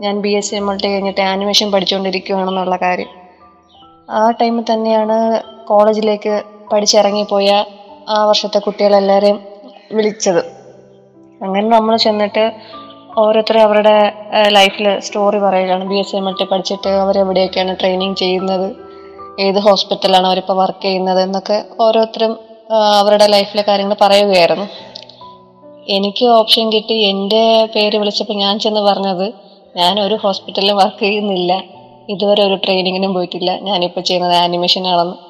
ഞാൻ 0.00 0.20
B 0.20 0.28
S 0.28 0.50
C 0.50 0.56
M 0.56 0.76
T 0.76 0.88
കഴിഞ്ഞിട്ട് 0.88 1.20
ആനിമേഷൻ 1.20 1.70
പഠിച്ചുകൊണ്ടിരിക്കുകയാണെന്നുള്ള 1.70 2.76
കാര്യം. 2.76 3.12
ആ 4.10 4.30
ടൈമിൽ 4.30 4.64
തന്നെയാണ് 4.72 5.18
കോളേജിലേക്ക് 5.68 6.42
പഠിച്ചിറങ്ങിപ്പോയ 6.72 7.64
ആ 8.08 8.24
വർഷത്തെ 8.24 8.58
കുട്ടികളെല്ലാവരെയും 8.58 9.40
വിളിച്ചത്. 9.92 10.38
അങ്ങനെ 11.44 11.68
നമ്മൾ 11.68 11.96
ചെന്നിട്ട് 11.96 12.52
ഓരോരുത്തരും 13.18 13.60
അവരുടെ 13.60 14.12
ലൈഫിൽ 14.48 15.00
സ്റ്റോറി 15.00 15.38
പറയുകയാണ്. 15.38 15.84
B 15.84 15.94
S 15.94 16.10
C 16.10 16.16
M 16.16 16.28
L 16.28 16.44
പഠിച്ചിട്ട് 16.44 16.88
അവരെവിടെയൊക്കെയാണ് 16.88 17.76
ട്രെയിനിങ് 17.80 18.16
ചെയ്യുന്നത്? 18.16 18.76
ഏത് 19.40 19.58
ഹോസ്പിറ്റലാണ് 19.58 20.26
അവരിപ്പോൾ 20.26 20.52
വർക്ക് 20.52 20.84
ചെയ്യുന്നത്? 20.84 21.20
എന്നൊക്കെ 21.20 21.64
ഓരോരുത്തരും 21.80 22.38
അവരുടെ 22.98 23.26
ലൈഫിലെ 23.26 23.64
കാര്യങ്ങൾ 23.68 23.96
പറയുകയായിരുന്നു. 24.00 24.66
എനിക്ക് 25.88 26.26
ഓപ്ഷൻ 26.26 26.72
കിട്ടി. 26.72 26.94
എന്റെ 26.94 27.68
പേര് 27.74 27.96
വിളിച്ചപ്പോൾ 27.96 28.32
ഞാൻ 28.32 28.58
ചെന്ന് 28.58 28.80
പറഞ്ഞത് 28.80 29.32
ഞാൻ 29.76 30.00
ഒരു 30.00 30.14
ഹോസ്പിറ്റലിൽ 30.14 30.72
വർക്ക് 30.72 31.00
ചെയ്യുന്നില്ല. 31.00 31.62
ഇതുവരെ 32.08 32.42
ഒരു 32.46 32.54
ട്രെയിനിങ്ങിനും 32.54 33.14
പോയിട്ടില്ല. 33.14 33.58
ഞാനിപ്പോൾ 33.60 34.00
ചെയ്യുന്നത് 34.00 34.36
ആനിമേഷൻ 34.36 34.86
ആണെന്ന്. 34.86 35.29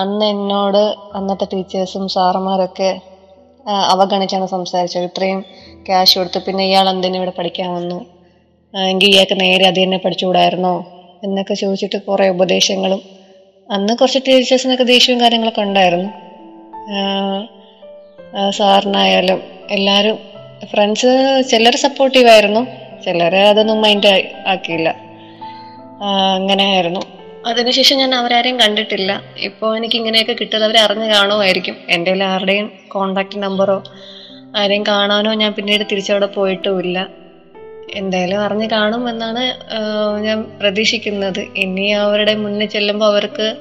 അന്ന് 0.00 0.26
എന്നോട് 0.26 0.82
അന്നത്തെ 1.14 1.46
ടീച്ചേഴ്സും 1.52 2.04
സാറുമാരൊക്കെ 2.08 2.90
അവഗണിച്ചാണ് 3.92 4.46
സംസാരിച്ചത്. 4.46 5.04
ഇത്രയും 5.04 5.40
ക്യാഷ് 5.86 6.18
കൊടുത്ത് 6.18 6.38
പിന്നെ 6.46 6.64
ഇയാൾ 6.64 6.86
എന്തിനു 6.90 7.16
ഇവിടെ 7.16 7.32
പഠിക്കാൻ 7.38 7.68
വന്നു? 7.74 7.98
എങ്കിൽ 8.74 9.08
ഇയാൾക്ക് 9.14 9.40
നേരെ 9.40 9.64
അത് 9.66 9.78
തന്നെ 9.82 9.98
പഠിച്ചുകൂടായിരുന്നോ? 9.98 10.74
എന്നൊക്കെ 11.24 11.54
ചോദിച്ചിട്ട് 11.54 11.98
കുറേ 12.02 12.28
ഉപദേശങ്ങളും 12.28 13.02
അന്ന് 13.70 13.92
കുറച്ച് 13.94 14.20
ടീച്ചേഴ്സിനൊക്കെ 14.26 14.84
ദേഷ്യവും 14.84 15.20
കാര്യങ്ങളൊക്കെ 15.20 15.60
ഉണ്ടായിരുന്നു. 15.60 16.10
സാറിനായാലും 18.50 19.40
എല്ലാവരും 19.70 20.16
ഫ്രണ്ട്സ് 20.70 21.10
ചിലർ 21.50 21.74
സപ്പോർട്ടീവായിരുന്നു 21.76 22.62
ചിലർ 23.04 23.34
അതൊന്നും 23.36 23.78
മൈൻഡ് 23.82 24.12
ആക്കിയില്ല. 24.46 24.88
അങ്ങനെ 26.38 26.64
അങ്ങനെയായിരുന്നു 26.64 27.02
അതിനുശേഷം 27.46 27.96
ഞാൻ 27.96 28.14
അവരാരെയും 28.14 28.60
കണ്ടിട്ടില്ല. 28.60 29.22
ഇപ്പോൾ 29.38 29.76
എനിക്ക് 29.76 29.96
ഇങ്ങനെയൊക്കെ 29.96 30.32
കിട്ടുന്നത് 30.32 30.70
അവർ 30.70 30.78
അറിഞ്ഞു 30.78 31.04
കാണുമായിരിക്കും. 31.04 31.76
എന്റെ 31.88 32.24
ആരുടെയും 32.24 32.72
കോണ്ടാക്ട് 32.88 33.38
നമ്പറോ 33.38 33.82
ആരെയും 34.56 34.86
കാണാനോ 34.86 35.34
ഞാൻ 35.34 35.52
പിന്നീട് 35.52 35.82
തിരിച്ചവിടെ 35.92 36.26
പോയിട്ടുമില്ല. 36.26 37.08
എന്തായാലും 37.94 38.40
അറിഞ്ഞു 38.40 38.66
കാണും 38.72 39.08
എന്നാണ് 39.08 39.44
ഞാൻ 40.24 40.42
പ്രതീക്ഷിക്കുന്നത്. 40.60 41.46
ഇനി 41.56 41.90
അവരുടെ 41.90 42.34
മുന്നിൽ 42.34 42.66
ചെല്ലുമ്പോൾ 42.66 43.06
അവർക്ക് 43.06 43.56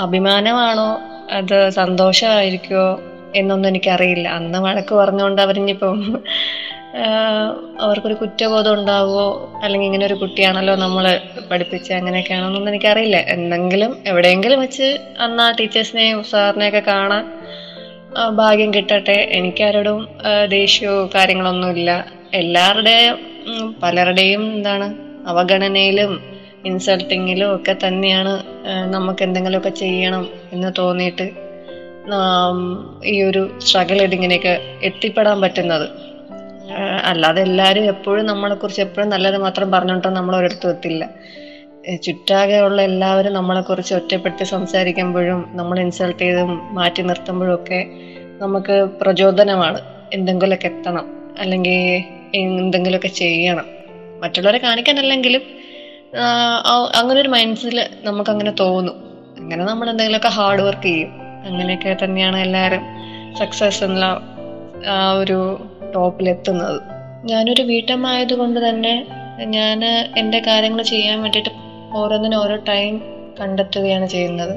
അഭിമാനമാണോ? 0.00 1.00
അത് 1.30 1.70
സന്തോഷമായിരിക്കുമോ 1.70 3.00
എന്നൊന്നും 3.34 3.68
എനിക്കറിയില്ല. 3.68 4.28
അന്ന് 4.28 4.58
വഴക്ക് 4.58 4.94
പറഞ്ഞുകൊണ്ട് 4.94 5.42
അവരിഞ്ഞിപ്പം 5.42 5.98
അവർക്കൊരു 7.80 8.14
കുറ്റബോധം 8.14 8.74
ഉണ്ടാവുമോ 8.74 9.52
അല്ലെങ്കിൽ 9.62 9.86
ഇങ്ങനെ 9.86 10.06
ഒരു 10.06 10.14
കുട്ടിയാണല്ലോ 10.14 10.76
നമ്മൾ 10.76 11.20
പഠിപ്പിച്ച 11.50 11.92
അങ്ങനെയൊക്കെയാണോ 11.92 12.46
എന്നൊന്നും 12.46 12.70
എനിക്കറിയില്ല. 12.72 13.16
എന്തെങ്കിലും 13.16 13.96
എവിടെയെങ്കിലും 14.06 14.60
വെച്ച് 14.60 14.98
അന്ന് 15.20 15.42
ആ 15.42 15.50
ടീച്ചേഴ്സിനെയും 15.50 16.24
സാറിനെയൊക്കെ 16.24 16.82
കാണാൻ 16.86 17.24
ഭാഗ്യം 18.36 18.74
കിട്ടട്ടെ. 18.74 19.18
എനിക്കാരോടും 19.30 20.08
ദേഷ്യമോ 20.48 21.10
കാര്യങ്ങളൊന്നുമില്ല. 21.14 21.90
എല്ലാവരുടെയും 22.34 23.16
പലരുടെയും 23.82 24.42
എന്താണ് 24.54 24.88
അവഗണനയിലും 25.28 26.12
ഇൻസൾട്ടിങ്ങിലും 26.64 27.54
ഒക്കെ 27.54 27.76
തന്നെയാണ് 27.86 28.32
നമുക്ക് 28.92 29.22
എന്തെങ്കിലുമൊക്കെ 29.22 29.68
ചെയ്യണം 29.68 30.28
എന്ന് 30.52 30.72
തോന്നിയിട്ട് 30.78 31.30
ഈ 33.04 33.22
ഒരു 33.22 33.58
സ്ട്രഗിൾ 33.58 34.02
ഇങ്ങനെയൊക്കെ 34.02 34.60
എത്തിപ്പെടാൻ 34.82 35.40
പറ്റുന്നത്. 35.40 35.88
അല്ലാതെ 37.04 37.42
എല്ലാവരും 37.42 37.84
എപ്പോഴും 37.84 38.26
നമ്മളെ 38.26 38.54
കുറിച്ച് 38.54 38.80
എപ്പോഴും 38.80 39.08
നല്ലത് 39.08 39.38
മാത്രം 39.38 39.70
പറഞ്ഞുകൊണ്ടോ 39.70 40.08
നമ്മൾ 40.08 40.36
ഒരിടത്തും 40.36 40.70
എത്തില്ല 40.70 41.08
ചുറ്റാകെ 42.02 42.60
ഉള്ള 42.60 42.82
എല്ലാവരും 42.82 43.32
നമ്മളെ 43.32 43.60
കുറിച്ച് 43.60 43.94
ഒറ്റപ്പെടുത്തി 43.94 44.44
സംസാരിക്കുമ്പോഴും 44.44 45.50
നമ്മൾ 45.52 45.80
ഇൻസൾട്ട് 45.80 46.18
ചെയ്തും 46.18 46.74
മാറ്റി 46.74 47.02
നിർത്തുമ്പോഴും 47.02 47.54
ഒക്കെ 47.54 47.86
നമുക്ക് 48.38 48.88
പ്രചോദനമാണ്. 49.00 49.80
എന്തെങ്കിലുമൊക്കെ 50.12 50.66
എത്തണം. 50.66 51.34
അല്ലെങ്കിൽ 51.38 52.04
എന്തെങ്കിലുമൊക്കെ 52.34 53.08
ചെയ്യണം. 53.08 53.64
മറ്റുള്ളവരെ 54.20 54.58
കാണിക്കാനല്ലെങ്കിലും 54.58 55.40
അങ്ങനെ 56.96 57.20
ഒരു 57.20 57.28
മൈൻഡ്സിൽ 57.28 57.84
നമുക്കങ്ങനെ 58.02 58.50
തോന്നും. 58.60 58.94
അങ്ങനെ 59.38 59.64
നമ്മൾ 59.64 59.90
എന്തെങ്കിലുമൊക്കെ 59.90 60.28
ഹാർഡ് 60.28 60.62
വർക്ക് 60.62 60.82
ചെയ്യും. 60.82 61.21
അങ്ങനെയൊക്കെ 61.44 61.96
തന്നെയാണ് 62.04 62.38
എല്ലാവരും 62.38 62.82
സക്സസ് 63.38 63.84
എന്നുള്ള 63.84 64.06
ആ 64.88 65.12
ഒരു 65.12 65.60
ടോപ്പിലെത്തുന്നത് 65.94 66.80
ഞാനൊരു 67.24 67.62
വീട്ടമ്മ 67.62 68.22
കൊണ്ട് 68.32 68.68
തന്നെ 68.68 69.06
ഞാൻ 69.44 69.84
എന്റെ 70.16 70.38
കാര്യങ്ങൾ 70.46 70.82
ചെയ്യാൻ 70.82 71.22
വേണ്ടിയിട്ട് 71.22 71.50
ഓരോന്നിനും 71.94 72.38
ഓരോ 72.38 72.56
ടൈം 72.56 73.02
കണ്ടെത്തുകയാണ് 73.40 74.06
ചെയ്യുന്നത്. 74.06 74.54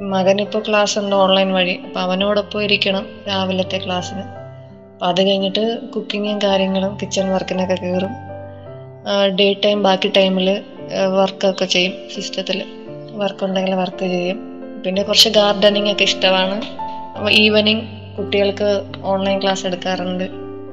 മകനിപ്പോൾ 0.00 0.62
ക്ലാസ് 0.68 0.98
ഉണ്ട് 0.98 1.16
ഓൺലൈൻ 1.16 1.52
വഴി. 1.52 1.80
അപ്പം 1.84 2.00
അവനോടൊപ്പം 2.00 2.62
ഇരിക്കണം 2.62 3.06
രാവിലത്തെ 3.28 3.78
ക്ലാസ്സിന് 3.78 4.20
അപ്പം 4.20 5.06
അത് 5.08 5.26
കഴിഞ്ഞിട്ട് 5.26 5.90
കുക്കിങ്ങും 5.94 6.38
കാര്യങ്ങളും 6.42 6.98
കിച്ചൺ 7.02 7.32
വർക്കിനൊക്കെ 7.32 7.74
കയറും. 7.74 8.14
ഡേ 9.40 9.52
ടൈം 9.64 9.82
ബാക്കി 9.82 10.12
ടൈമിൽ 10.16 10.62
വർക്കൊക്കെ 11.18 11.64
ചെയ്യും 11.64 11.94
സിസ്റ്റത്തിൽ 12.14 12.64
വർക്ക് 13.10 13.44
ഉണ്ടെങ്കിൽ 13.44 13.74
വർക്ക് 13.74 14.06
ചെയ്യും. 14.14 14.55
പിന്നെ 14.84 15.02
കുറച്ച് 15.02 15.28
ഗാർഡനിങ് 15.28 15.90
ഒക്കെ 15.92 16.04
ഇഷ്ടമാണ്. 16.04 16.56
അപ്പോൾ 17.16 17.30
ഈവനിങ് 17.30 17.84
കുട്ടികൾക്ക് 18.16 18.68
ഓൺലൈൻ 19.02 19.42
ക്ലാസ് 19.42 19.66
എടുക്കാറുണ്ട്. 19.66 20.24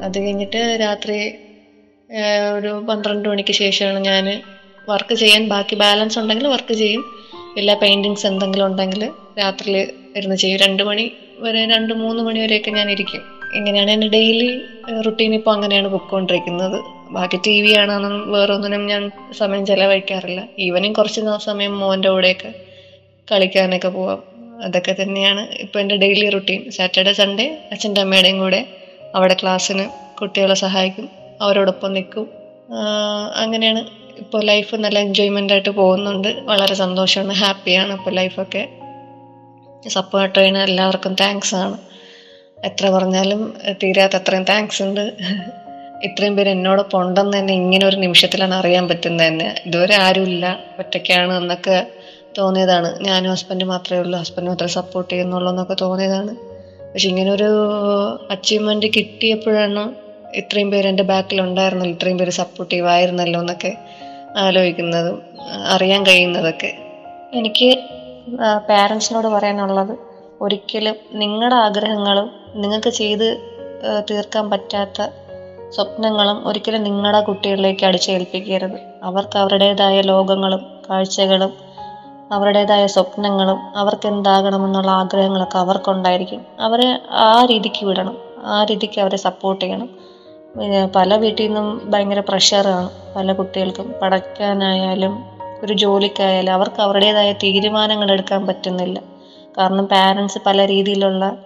അത് 0.06 0.18
കഴിഞ്ഞിട്ട് 0.20 0.78
രാത്രി 0.82 1.18
ഒരു 2.58 2.86
പന്ത്രണ്ട് 2.90 3.30
മണിക്ക് 3.30 3.54
ശേഷമാണ് 3.54 4.00
ഞാൻ 4.00 4.42
വർക്ക് 4.90 5.16
ചെയ്യാൻ. 5.16 5.48
ബാക്കി 5.48 5.76
ബാലൻസ് 5.76 6.20
ഉണ്ടെങ്കിൽ 6.20 6.48
വർക്ക് 6.48 6.74
ചെയ്യും. 6.74 7.04
എല്ലാ 7.58 7.76
പെയിന്റിങ്സ് 7.82 8.26
എന്തെങ്കിലും 8.28 8.66
ഉണ്ടെങ്കിൽ 8.66 9.12
രാത്രി 9.40 9.72
ഇരുന്ന് 10.18 10.36
ചെയ്യും. 10.36 10.60
രണ്ട് 10.66 10.84
മണി 10.84 11.06
വരെ 11.40 11.62
രണ്ട് 11.76 11.94
മൂന്ന് 11.94 12.24
മണി 12.24 12.40
വരെയൊക്കെ 12.40 12.72
ഞാൻ 12.72 12.92
ഇരിക്കും. 12.92 13.24
ഇങ്ങനെയാണ് 13.56 13.92
എന്റെ 13.92 14.08
ഡെയിലി 14.08 14.62
റുട്ടീൻ 15.06 15.34
ഇപ്പോൾ 15.34 15.52
അങ്ങനെയാണ് 15.52 15.88
പൊയ്ക്കൊണ്ടിരിക്കുന്നത് 15.88 16.78
ബാക്കി 17.12 17.38
ടി 17.48 17.62
വി 17.62 17.72
ആണെന്നും 17.74 18.32
വേറൊന്നിനും 18.32 18.84
ഞാൻ 18.88 19.12
സമയം 19.38 19.66
ചിലവഴിക്കാറില്ല. 19.66 20.44
ഈവനിങ് 20.60 20.96
കുറച്ച് 20.96 21.22
സമയം 21.46 21.80
മോന്റെ 21.80 22.10
കൂടെയൊക്കെ 22.10 22.52
കളിക്കാനൊക്കെ 23.32 23.88
പോവാം. 23.88 24.24
അതൊക്കെ 24.63 24.96
തന്നെയാണ് 25.01 25.42
ഇപ്പോൾ 25.51 25.80
എന്റെ 25.80 25.96
ഡെയിലി 25.96 26.30
റുട്ടീൻ 26.30 26.72
സാറ്റർഡേ 26.72 27.13
സൺഡേ 27.13 27.58
അച്ഛന്റെ 27.72 28.01
അമ്മയുടെയും 28.01 28.39
കൂടെ 28.39 28.65
അവിടെ 29.15 29.36
ക്ലാസ്സിന് 29.42 29.86
കുട്ടികളെ 30.22 30.56
സഹായിക്കും. 30.56 31.10
അവരോടൊപ്പം 31.42 31.94
നിൽക്കും. 31.94 32.30
അങ്ങനെയാണ് 33.36 33.80
ഇപ്പോൾ 34.18 34.44
ലൈഫ് 34.44 34.75
നല്ല 34.75 35.00
എൻജോയ്മെന്റ് 35.00 35.53
ആയിട്ട് 35.53 35.70
പോകുന്നുണ്ട്. 35.70 36.27
വളരെ 36.27 36.74
സന്തോഷമാണ്. 36.74 37.34
ഹാപ്പിയാണ് 37.34 37.94
ഇപ്പോൾ 37.94 38.12
ലൈഫൊക്കെ 38.12 38.68
സപ്പോർട്ട് 39.89 40.39
ചെയ്യുന്ന 40.39 40.60
എല്ലാവർക്കും 40.63 41.15
താങ്ക്സ് 41.22 41.56
ആണ്. 41.56 41.77
എത്ര 42.65 42.89
പറഞ്ഞാലും 42.89 43.53
തീരാത്ത 43.84 44.15
അത്രയും 44.15 44.44
താങ്ക്സ് 44.44 44.84
ഉണ്ട്. 44.84 45.13
ഇത്രയും 46.03 46.36
പേര് 46.36 46.50
എന്നോടൊപ്പം 46.50 47.01
ഉണ്ടെന്ന് 47.01 47.38
തന്നെ 47.38 47.53
ഇങ്ങനെ 47.53 47.86
ഒരു 47.88 47.96
നിമിഷത്തിലാണ് 47.96 48.53
അറിയാൻ 48.53 48.88
പറ്റുന്നത് 48.88 49.27
തന്നെ. 49.27 49.56
ഇതുവരെ 49.65 49.96
ആരുമില്ല. 49.96 50.60
ഒറ്റയ്ക്കാണ് 50.80 51.34
എന്നൊക്കെ 51.34 51.88
തോന്നിയതാണ്. 52.38 53.00
ഞാനും 53.00 53.32
ഹസ്ബൻഡ് 53.32 53.63
മാത്രമേ 53.63 54.00
ഉള്ളൂ. 54.00 54.20
ഹസ്ബൻഡ് 54.20 54.48
മാത്രമേ 54.48 54.70
സപ്പോർട്ട് 54.70 55.13
ചെയ്യുന്നുള്ളൂ 55.13 55.50
എന്നൊക്കെ 55.52 55.75
തോന്നിയതാണ്. 55.82 56.36
പക്ഷെ 56.94 57.10
ഇങ്ങനൊരു 57.10 57.44
ഒരു 57.44 58.28
അച്ചീവ്മെന്റ് 58.32 58.86
കിട്ടിയപ്പോഴാണ് 58.86 59.94
ഇത്രയും 60.36 60.72
പേര് 60.72 60.88
എന്റെ 60.88 61.04
ബാക്കിൽ 61.04 61.42
ഉണ്ടായിരുന്നല്ലോ. 61.42 61.96
ഇത്രയും 61.96 62.18
പേര് 62.18 62.30
സപ്പോർട്ടീവ് 62.30 62.88
ആയിരുന്നല്ലോ 62.88 63.40
എന്നൊക്കെ 63.40 63.78
ആലോചിക്കുന്നതും 64.38 65.22
അറിയാൻ 65.70 66.06
കഴിയുന്നതൊക്കെ. 66.06 66.72
എനിക്ക് 67.34 67.80
പാരൻസിനോട് 68.70 69.28
പറയാനുള്ളത് 69.28 69.98
ഒരിക്കലും 70.42 70.96
നിങ്ങളുടെ 71.13 71.56
ആഗ്രഹങ്ങളും 71.56 72.32
നിങ്ങൾക്ക് 72.56 72.90
ചെയ്ത് 72.90 73.28
തീർക്കാൻ 74.10 74.50
പറ്റാത്ത 74.50 75.02
സ്വപ്നങ്ങളും 75.70 76.48
ഒരിക്കലും 76.48 76.84
നിങ്ങളുടെ 76.84 77.22
കുട്ടികളിലേക്ക് 77.22 77.86
അടിച്ചേൽപ്പിക്കരുത്. 77.86 78.80
അവർക്ക് 79.04 79.38
അവരുടേതായ 79.38 80.02
ലോകങ്ങളും 80.02 80.66
കാഴ്ചകളും 80.90 81.73
അവരുടേതായ 82.32 82.88
സ്വപ്നങ്ങളും 82.88 83.77
അവർക്ക് 83.77 84.08
എന്താകണമെന്നുള്ള 84.08 84.92
ആഗ്രഹങ്ങളൊക്കെ 84.92 85.58
അവർക്കുണ്ടായിരിക്കും. 85.58 86.42
അവരെ 86.60 87.00
ആ 87.12 87.46
രീതിക്ക് 87.46 87.86
വിടണം. 87.86 88.18
ആ 88.46 88.63
രീതിക്ക് 88.63 89.01
അവരെ 89.01 89.18
സപ്പോർട്ട് 89.18 89.65
ചെയ്യണം. 89.65 89.89
പല 90.96 91.15
വീട്ടിൽ 91.15 91.46
നിന്നും 91.46 91.92
ഭയങ്കര 91.92 92.20
പ്രഷറാണ് 92.20 92.89
പല 93.15 93.34
കുട്ടികൾക്കും. 93.34 93.94
പഠിക്കാനായാലും 94.01 95.25
ഒരു 95.63 95.74
ജോലിക്കായാലും 95.74 96.53
അവർക്ക് 96.53 96.82
അവരുടേതായ 96.82 97.32
തീരുമാനങ്ങൾ 97.32 98.12
എടുക്കാൻ 98.12 98.48
പറ്റുന്നില്ല. 98.48 99.00
കാരണം 99.58 99.86
പാരൻസ് 99.86 100.38
പല 100.46 100.68
രീതിയിലുള്ള 100.68 101.38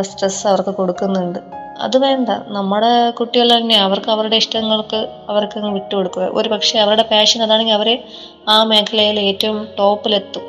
സ്ട്രെസ് 0.00 0.46
അവർക്ക് 0.46 0.70
കൊടുക്കുന്നുണ്ട്. 0.70 1.38
അത് 1.84 1.96
വേണ്ട. 2.04 2.28
നമ്മുടെ 2.48 3.10
കുട്ടികൾ 3.10 3.48
തന്നെ. 3.56 3.76
അവർക്ക് 3.76 4.10
അവരുടെ 4.10 4.36
ഇഷ്ടങ്ങൾക്ക് 4.36 5.00
അവർക്ക് 5.28 5.58
വിട്ടുകൊടുക്കുക 5.58 6.22
ഒരു 6.38 6.48
പക്ഷേ 6.48 6.78
അവരുടെ 6.78 7.02
പാഷൻ 7.02 7.42
അതാണെങ്കിൽ 7.42 7.72
അവരെ 7.72 8.04
ആ 8.48 8.64
മേഖലയിൽ 8.64 9.20
ഏറ്റവും 9.20 9.68
ടോപ്പിലെത്തും. 9.78 10.44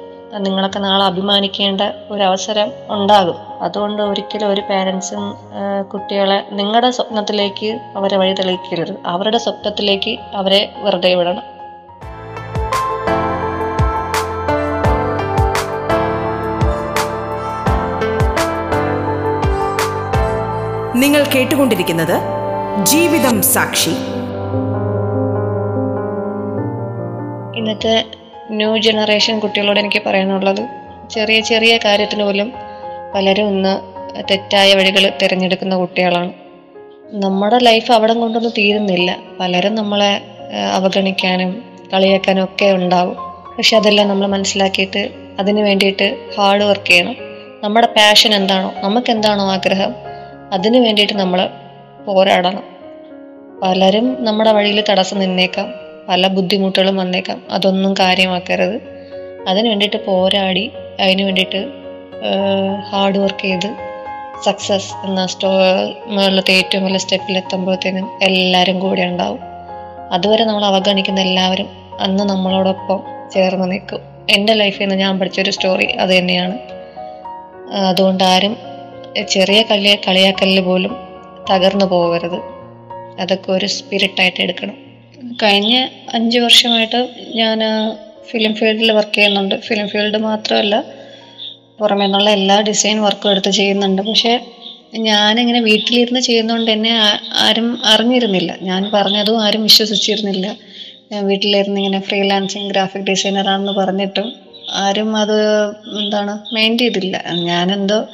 നിങ്ങളൊക്കെ 0.45 0.79
നാളെ 0.79 1.05
അഭിമാനിക്കേണ്ട 1.05 1.81
ഒരു 2.11 2.23
അവസരം 2.23 2.71
ഉണ്ടാകും. 2.95 3.37
അതുകൊണ്ട് 3.61 4.01
ഒരിക്കലും 4.01 4.49
ഒരു 4.49 4.61
പാരൻസും 4.69 5.23
കുട്ടികളെ 5.93 6.47
നിങ്ങളുടെ 6.51 6.91
സ്വപ്നത്തിലേക്ക് 6.91 7.69
അവരെ 7.95 8.17
വഴി 8.17 8.33
തെളിയിക്കരുത്. 8.33 8.93
അവരുടെ 9.05 9.37
സ്വപ്നത്തിലേക്ക് 9.37 10.13
അവരെ 10.33 10.61
വെറുതെ 10.77 11.15
വിടണം. 11.15 11.45
നിങ്ങൾ 21.01 21.21
കേട്ടുകൊണ്ടിരിക്കുന്നത് 21.33 22.15
ജീവിതം 22.83 23.35
സാക്ഷി. 23.53 23.93
ഇന്നത്തെ 27.59 27.93
ന്യൂ 28.51 28.77
ജനറേഷൻ 28.77 29.35
കുട്ടികളോട് 29.39 29.79
എനിക്ക് 29.79 30.01
പറയാനുള്ളത് 30.05 30.61
ചെറിയ 31.15 31.39
ചെറിയ 31.49 31.73
കാര്യത്തിന് 31.85 32.23
പോലും 32.23 32.49
പലരും 33.15 33.47
ഇന്ന് 33.53 33.73
തെറ്റായ 34.31 34.73
വഴികൾ 34.79 35.03
തിരഞ്ഞെടുക്കുന്ന 35.21 35.75
കുട്ടികളാണ്. 35.75 36.31
നമ്മുടെ 37.23 37.57
ലൈഫ് 37.57 37.91
അവിടെ 37.91 38.13
കൊണ്ടൊന്നും 38.13 38.53
തീരുന്നില്ല. 38.57 39.17
പലരും 39.39 39.75
നമ്മളെ 39.75 40.11
അവഗണിക്കാനും 40.77 41.53
കളിയാക്കാനും 41.93 42.43
ഒക്കെ 42.43 42.69
ഉണ്ടാവും. 42.71 43.17
പക്ഷെ 43.57 43.77
അതെല്ലാം 43.77 44.07
നമ്മൾ 44.07 44.27
മനസ്സിലാക്കിയിട്ട് 44.27 45.09
അതിന് 45.39 45.61
വേണ്ടിയിട്ട് 45.61 46.09
ഹാർഡ് 46.37 46.63
വർക്ക് 46.63 46.89
ചെയ്യണം. 46.91 47.15
നമ്മുടെ 47.63 47.87
പാഷൻ 47.97 48.33
എന്താണോ 48.35 48.69
നമുക്ക് 48.83 49.11
എന്താണോ 49.11 49.51
ആഗ്രഹം 49.57 50.08
അതിന് 50.53 50.77
വേണ്ടിയിട്ട് 50.77 51.13
നമ്മൾ 51.13 51.49
പോരാടണം. 52.07 52.63
പലരും 53.63 54.25
നമ്മുടെ 54.25 54.51
വഴിയിൽ 54.51 54.83
തടസ്സം 54.89 55.19
നിന്നേക്കാം. 55.19 55.73
പല 56.09 56.27
ബുദ്ധിമുട്ടുകളും 56.27 56.97
വന്നേക്കാം. 56.97 57.41
അതൊന്നും 57.51 57.93
കാര്യമാക്കരുത്. 57.93 58.81
അതിന് 59.47 59.67
വേണ്ടിയിട്ട് 59.67 60.05
പോരാടി 60.05 60.71
അതിന് 61.01 61.21
വേണ്ടിയിട്ട് 61.21 61.67
ഹാർഡ് 62.89 63.17
വർക്ക് 63.17 63.41
ചെയ്ത് 63.41 63.75
സക്സസ് 64.45 65.05
എന്ന 65.05 65.25
സ്റ്റോ 65.25 65.49
മുകളിലത്തെ 66.07 66.51
ഏറ്റവും 66.51 66.85
വലിയ 66.85 66.97
സ്റ്റെപ്പിൽ 66.97 67.37
എത്തുമ്പോഴത്തേനും 67.37 68.19
എല്ലാവരും 68.21 68.79
കൂടെ 68.79 69.01
ഉണ്ടാവും. 69.01 69.39
അതുവരെ 70.11 70.43
നമ്മൾ 70.43 70.65
അവഗണിക്കുന്ന 70.65 71.19
എല്ലാവരും 71.19 71.69
അന്ന് 71.99 72.23
നമ്മളോടൊപ്പം 72.23 73.03
ചേർന്ന് 73.33 73.71
നിൽക്കും. 73.71 73.99
എന്റെ 74.29 74.53
ലൈഫിൽ 74.53 74.81
നിന്ന് 74.81 74.95
ഞാൻ 74.95 75.19
പഠിച്ചൊരു 75.19 75.51
സ്റ്റോറി 75.51 75.85
അത് 75.85 76.09
തന്നെയാണ്. 76.09 76.57
അതുകൊണ്ട് 77.73 78.23
ആരും 78.23 78.57
ചെറിയ 79.29 79.61
കളിയ 79.61 79.95
കളിയാക്കലിൽ 79.95 80.59
പോലും 80.59 80.97
തകർന്നു 81.51 81.85
പോകരുത്. 81.85 82.39
അതൊക്കെ 83.19 83.51
ഒരു 83.51 83.65
സ്പിരിറ്റായിട്ട് 83.65 84.41
എടുക്കണം. 84.41 84.75
കഴിഞ്ഞ 85.43 85.87
അഞ്ച് 86.13 86.39
വർഷമായിട്ട് 86.39 87.09
ഞാൻ 87.35 87.59
ഫിലിം 88.29 88.55
ഫീൽഡിൽ 88.55 88.91
വർക്ക് 88.91 89.15
ചെയ്യുന്നുണ്ട്. 89.15 89.55
ഫിലിം 89.55 89.87
ഫീൽഡ് 89.87 90.17
മാത്രമല്ല 90.17 90.83
പുറമേ 91.79 92.05
നിന്നുള്ള 92.05 92.29
എല്ലാ 92.29 92.61
ഡിസൈൻ 92.61 93.01
വർക്കും 93.01 93.31
എടുത്ത് 93.31 93.51
ചെയ്യുന്നുണ്ട്. 93.51 94.01
പക്ഷേ 94.01 94.39
ഞാനിങ്ങനെ 94.97 95.59
വീട്ടിലിരുന്ന് 95.59 96.19
ചെയ്യുന്നതുകൊണ്ട് 96.19 96.71
എന്നെ 96.71 96.99
ആരും 97.33 97.81
അറിഞ്ഞിരുന്നില്ല. 97.85 98.55
ഞാൻ 98.61 98.89
പറഞ്ഞതും 98.93 99.43
ആരും 99.43 99.63
വിശ്വസിച്ചിരുന്നില്ല. 99.63 100.55
ഞാൻ 101.11 101.27
വീട്ടിലിരുന്ന് 101.27 101.79
ഇങ്ങനെ 101.79 101.99
ഫ്രീലാൻസിങ് 101.99 102.69
ഗ്രാഫിക് 102.69 103.01
ഡിസൈനറാണെന്ന് 103.01 103.71
പറഞ്ഞിട്ടും 103.71 104.33
ആരും 104.71 105.15
അത് 105.15 105.67
എന്താണ് 105.99 106.55
മൈൻഡ് 106.55 106.79
ചെയ്തില്ല. 106.79 107.23
ഞാനെന്തോ 107.33 108.07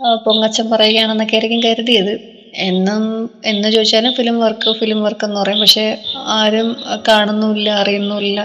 ആ, 0.00 0.14
പൊങ്ങച്ചം 0.14 0.70
പറയുകയാണെന്നൊക്കെ 0.70 1.34
ആയിരിക്കും 1.34 1.60
കരുതിയത്. 1.62 2.12
എന്നും 2.54 3.30
എന്ന് 3.44 3.68
ചോദിച്ചാലും 3.70 4.12
ഫിലിം 4.14 4.40
വർക്ക് 4.40 4.72
ഫിലിം 4.72 5.02
വർക്ക് 5.02 5.24
എന്ന് 5.24 5.40
പറയും. 5.40 5.60
പക്ഷെ 5.60 5.98
ആരും 6.14 6.76
കാണുന്നുമില്ല 7.08 7.70
അറിയുന്നുമില്ല. 7.70 8.40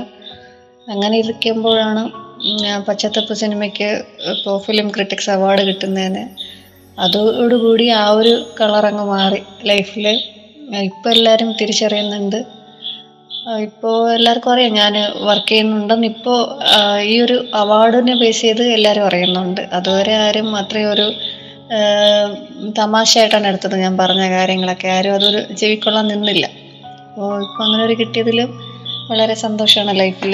അങ്ങനെ 0.88 1.18
ഇരിക്കുമ്പോഴാണ് 1.18 2.04
പച്ചത്തപ്പ് 2.88 3.34
സിനിമയ്ക്ക് 3.34 4.04
ഇപ്പോൾ 4.30 4.58
ഫിലിം 4.60 4.90
ക്രിട്ടിക്സ് 4.90 5.30
അവാർഡ് 5.30 5.62
കിട്ടുന്നതിന് 5.62 6.24
അതോടുകൂടി 7.00 7.88
ആ 7.88 8.10
ഒരു 8.10 8.46
കളറങ്ങ് 8.62 9.04
മാറി. 9.04 9.42
ലൈഫിൽ 9.66 10.08
ഇപ്പോൾ 10.80 11.10
എല്ലാവരും 11.10 11.56
തിരിച്ചറിയുന്നുണ്ട്. 11.62 12.40
ഇപ്പോൾ 13.62 14.14
എല്ലാവർക്കും 14.14 14.54
അറിയാം 14.54 14.74
ഞാൻ 14.74 14.94
വർക്ക് 15.22 15.50
ചെയ്യുന്നുണ്ടെന്ന്. 15.50 16.08
ഇപ്പോൾ 16.08 16.40
ഈ 17.02 17.22
ഒരു 17.22 17.46
അവാർഡിനെ 17.54 18.16
ബേസ് 18.16 18.42
ചെയ്ത് 18.42 18.64
എല്ലാവരും 18.64 19.06
അറിയുന്നുണ്ട്. 19.06 19.62
അതുവരെ 19.62 20.14
ആരും 20.16 20.56
അത്രയും 20.56 20.92
ഒരു 20.92 21.14
തമാശയായിട്ടാണ് 22.78 23.48
എടുത്തത് 23.48 23.76
ഞാൻ 23.82 23.94
പറഞ്ഞ 23.98 24.24
കാര്യങ്ങളൊക്കെ. 24.30 24.88
ആരും 24.88 25.14
അതൊരു 25.14 25.40
ചെവിക്കൊള്ളാൻ 25.60 26.06
നിന്നില്ല. 26.08 26.46
അപ്പോൾ 27.08 27.32
ഇപ്പം 27.46 27.64
അങ്ങനെ 27.66 27.84
ഒരു 27.88 27.96
കിട്ടിയതിലും 28.00 28.50
വളരെ 29.10 29.34
സന്തോഷമാണ് 29.46 29.94
ലൈഫിൽ 30.00 30.34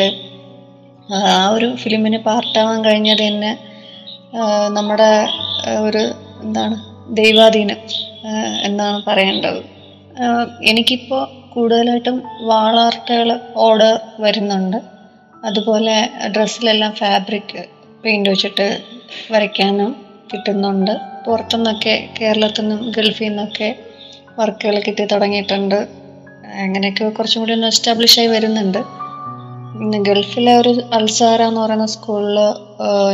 ആ 1.15 1.47
ഒരു 1.55 1.67
ഫിലിമിന് 1.81 2.19
പാർട്ടാവാൻ 2.27 2.85
കഴിഞ്ഞത് 2.85 3.23
തന്നെ 3.27 3.51
നമ്മുടെ 4.77 5.11
ഒരു 5.87 6.03
എന്താണ് 6.43 6.75
ദൈവാധീനം 7.19 7.79
എന്നാണ് 8.67 8.99
പറയേണ്ടത്. 9.07 9.59
എനിക്കിപ്പോൾ 10.69 11.23
കൂടുതലായിട്ടും 11.53 12.17
വാളാർട്ടുകൾ 12.49 13.29
ഓർഡർ 13.65 13.93
വരുന്നുണ്ട്. 14.23 14.77
അതുപോലെ 15.47 15.95
ഡ്രസ്സിലെല്ലാം 16.35 16.93
ഫാബ്രിക് 17.01 17.55
പെയിന്റ് 18.03 18.29
വെച്ചിട്ട് 18.29 18.67
വരയ്ക്കാനും 19.33 19.91
കിട്ടുന്നുണ്ട്. 20.31 20.95
പുറത്തുനിന്നൊക്കെ 21.25 21.93
കേരളത്തിൽ 22.17 22.67
നിന്നും 22.67 22.91
ഗൾഫിൽ 22.97 23.27
നിന്നൊക്കെ 23.27 23.69
വർക്കുകൾ 24.39 24.75
കിട്ടി 24.79 25.05
തുടങ്ങിയിട്ടുണ്ട്. 25.05 25.79
അങ്ങനെയൊക്കെ 26.63 27.09
കുറച്ചും 27.09 27.41
കൂടി 27.41 27.53
ഒന്ന് 27.53 27.67
എസ്റ്റാബ്ലിഷ് 27.67 28.19
ആയി 28.19 28.27
വരുന്നുണ്ട്. 28.27 28.81
പിന്നെ 29.77 29.97
ഗൾഫിലെ 29.99 30.57
ഒരു 30.57 30.71
അൽസാര 30.93 31.41
എന്ന് 31.43 31.61
പറയുന്ന 31.61 31.85
സ്കൂളിൽ 31.85 32.37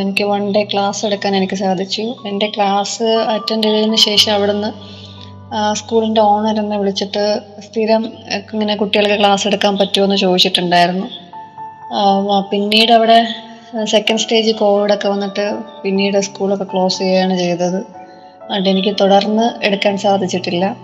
എനിക്ക് 0.01 0.23
വൺ 0.23 0.43
ഡേ 0.55 0.61
ക്ലാസ് 0.63 1.05
എടുക്കാൻ 1.05 1.35
എനിക്ക് 1.35 1.55
സാധിച്ചു. 1.55 2.03
എന്റെ 2.27 2.47
ക്ലാസ് 2.55 3.07
അറ്റൻഡ് 3.35 3.67
ചെയ്തതിന് 3.67 3.99
ശേഷം 4.07 4.31
അവിടുന്ന് 4.33 4.71
സ്കൂളിന്റെ 5.79 6.21
ഓണർ 6.21 6.57
എന്നെ 6.59 6.77
വിളിച്ചിട്ട് 6.77 7.23
സ്ഥിരം 7.65 8.03
ഇങ്ങനെ 8.53 8.75
കുട്ടികൾക്ക് 8.75 9.17
ക്ലാസ് 9.19 9.47
എടുക്കാൻ 9.47 9.73
പറ്റുമോ 9.77 10.05
എന്ന് 10.05 10.17
ചോദിച്ചിട്ടുണ്ടായിരുന്നു. 10.17 11.07
പിന്നീട് 12.51 12.91
അവിടെ 12.91 13.17
സെക്കൻഡ് 13.83 14.19
സ്റ്റേജ് 14.19 14.51
കോവിഡൊക്കെ 14.51 15.07
വന്നിട്ട് 15.07 15.45
പിന്നീട് 15.83 16.17
സ്കൂളൊക്കെ 16.19 16.63
ക്ലോസ് 16.63 16.99
ചെയ്യുകയാണ് 16.99 17.35
ചെയ്തത്. 17.37 17.79
അതുകൊണ്ട് 18.43 18.69
എനിക്ക് 18.69 18.95
തുടർന്ന് 19.01 19.65
എടുക്കാൻ 19.65 19.97
സാധിച്ചിട്ടില്ല. 19.97 20.77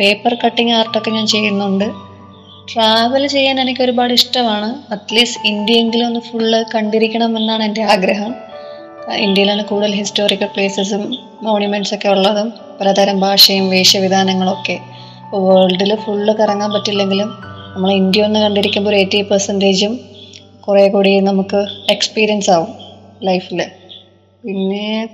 പേപ്പർ 0.00 0.36
കട്ടിങ് 0.46 0.72
ആർട്ടൊക്കെ 0.72 1.10
ഞാൻ 1.10 1.26
ചെയ്യുന്നുണ്ട്. 1.26 1.84
ട്രാവൽ 2.74 3.26
ചെയ്യാൻ 3.26 3.60
എനിക്ക് 3.60 3.80
ഒരുപാട് 3.80 4.12
ഇഷ്ടമാണ്. 4.12 4.92
അറ്റ്ലീസ്റ്റ് 4.92 5.46
ഇന്ത്യയെങ്കിലും 5.46 6.06
ഒന്ന് 6.06 6.20
ഫുള്ള് 6.20 6.64
കണ്ടിരിക്കണം 6.74 7.38
എന്നാണ് 7.38 7.62
എന്റെ 7.62 7.82
ആഗ്രഹം. 7.82 8.34
ഇന്ത്യയിലാണ് 9.16 9.64
കൂടുതൽ 9.64 9.94
ഹിസ്റ്റോറിക്കൽ 9.94 10.46
പ്ലേസസും 10.46 11.18
മോണ്യുമെന്റ്സ് 11.42 11.94
ഒക്കെ 11.94 12.08
ഉള്ളതും. 12.08 12.52
പലതരം 12.80 13.20
ഭാഷയും 13.20 13.70
വേഷവിധാനങ്ങളൊക്കെ. 13.70 14.72
ഇപ്പോൾ 14.72 15.54
വേൾഡിൽ 15.54 15.94
ഫുള്ള് 15.94 16.36
കറങ്ങാൻ 16.36 16.72
പറ്റില്ലെങ്കിലും 16.72 17.28
നമ്മൾ 17.74 17.92
ഇന്ത്യ 17.92 18.22
ഒന്ന് 18.22 18.40
കണ്ടിരിക്കുമ്പോൾ 18.40 18.90
ഒരു 18.90 18.96
എയ്റ്റി 18.96 19.22
പെർസെന്റേജും 19.22 20.00
കുറേ 20.68 20.88
കൂടി 20.88 21.20
നമുക്ക് 21.20 21.66
എക്സ്പീരിയൻസ് 21.90 22.50
ആവും 22.50 22.74
ലൈഫിൽ 23.22 23.64
പിന്നെ 24.44 25.08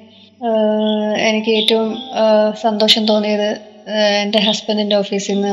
എനിക്ക് 1.19 1.51
ഏറ്റവും 1.51 2.03
സന്തോഷം 2.61 3.05
തോന്നിയത് 3.07 3.61
എന്റെ 4.23 4.39
ഹസ്ബൻഡിന്റെ 4.39 4.97
ഓഫീസിൽ 4.97 5.35
നിന്ന് 5.35 5.53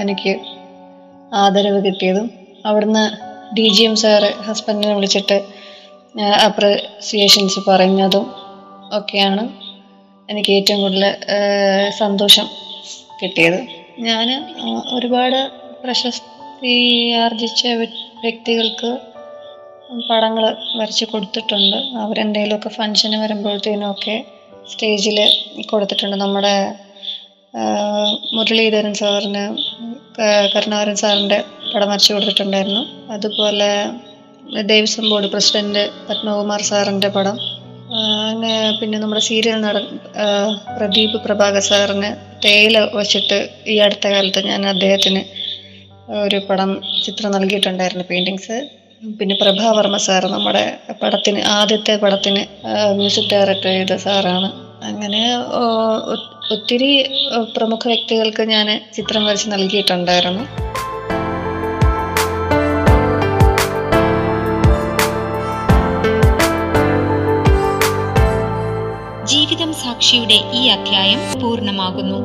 എനിക്ക് 0.00 0.40
ആദരവ് 1.32 1.84
കിട്ടിയതും 1.84 2.30
അവിടുന്ന് 2.66 3.04
ഡി 3.54 3.68
ജി 3.68 3.82
എം 3.82 3.96
സാറ് 3.96 4.30
ഹസ്ബൻഡിനെ 4.42 4.94
വിളിച്ചിട്ട് 4.94 5.42
അപ്രിസിയേഷൻസ് 6.44 7.60
പറഞ്ഞതും 7.68 8.26
ഒക്കെയാണ് 8.92 9.44
എനിക്ക് 10.30 10.52
ഏറ്റവും 10.52 10.80
കൂടുതൽ 10.80 11.16
സന്തോഷം 11.98 12.46
കിട്ടിയത്. 13.22 13.60
ഞാൻ 13.98 14.28
ഒരുപാട് 14.94 15.50
പ്രശസ്തി 15.84 16.74
ആർജിച്ച 17.12 17.66
വ്യക്തികൾക്ക് 18.22 18.90
പടങ്ങൾ 20.10 20.44
വരച്ച് 20.78 21.04
കൊടുത്തിട്ടുണ്ട്. 21.04 21.76
അവരെന്തെങ്കിലുമൊക്കെ 22.02 22.70
ഫങ്ഷന് 22.76 23.16
വരുമ്പോഴത്തേനും 23.22 23.90
ഒക്കെ 23.90 24.16
സ്റ്റേജിൽ 24.72 25.18
കൊടുത്തിട്ടുണ്ട്. 25.70 26.16
നമ്മുടെ 26.16 26.54
മുരളീധരൻ 28.36 28.94
സാറിന് 28.94 29.42
കരുണാകരൻ 30.54 30.96
സാറിന്റെ 31.02 31.38
പടം 31.72 31.88
വരച്ച് 31.92 32.12
കൊടുത്തിട്ടുണ്ടായിരുന്നു. 32.12 32.82
അതുപോലെ 33.14 33.70
ദേവസ്വം 34.70 35.10
ബോർഡ് 35.10 35.28
പ്രസിഡന്റ് 35.32 35.82
പത്മകുമാർ 36.08 36.62
സാറിന്റെ 36.62 37.08
പടം. 37.08 37.36
അങ്ങനെ 38.30 38.52
പിന്നെ 38.80 38.98
നമ്മുടെ 38.98 39.22
സീരിയൽ 39.28 39.58
നടൻ 39.60 39.86
പ്രദീപ് 40.76 41.16
പ്രഭാകർ 41.24 41.62
സാറിന് 41.70 42.10
തേയില 42.44 42.78
വച്ചിട്ട് 42.98 43.38
ഈ 43.72 43.76
അടുത്ത 43.78 44.06
കാലത്ത് 44.06 44.40
ഞാൻ 44.46 44.62
അദ്ദേഹത്തിന് 44.66 45.22
ഒരു 46.24 46.38
പടം 46.48 46.70
ചിത്രം 47.04 47.32
നൽകിയിട്ടുണ്ടായിരുന്നു 47.32 48.04
പെയിന്റിങ്സ് 48.08 48.81
പിന്നെ 49.02 49.34
പ്രഭാവർമ്മ 49.40 49.96
സാർ 50.04 50.22
നമ്മുടെ 50.32 50.62
പടത്തിന് 51.00 51.40
ആദ്യത്തെ 51.54 51.94
പടത്തിന് 52.02 52.42
മ്യൂസിക് 52.98 53.30
ഡയറക്ടർ 53.32 53.70
ചെയ്ത 53.76 53.94
സാറാണ്. 54.04 54.48
അങ്ങനെ 54.88 55.22
ഒത്തിരി 56.54 56.90
പ്രമുഖ 57.56 57.82
വ്യക്തികൾക്ക് 57.92 58.44
ഞാൻ 58.52 58.68
ചിത്രം 58.96 59.24
വരച്ച് 59.26 59.48
നൽകിയിട്ടുണ്ടായിരുന്നു. 59.54 60.44
ജീവിതം 69.32 69.72
സാക്ഷിയുടെ 69.82 70.38
ഈ 70.60 70.62
അധ്യായം 70.76 71.20
പൂർണമാകുന്നു. 71.42 72.22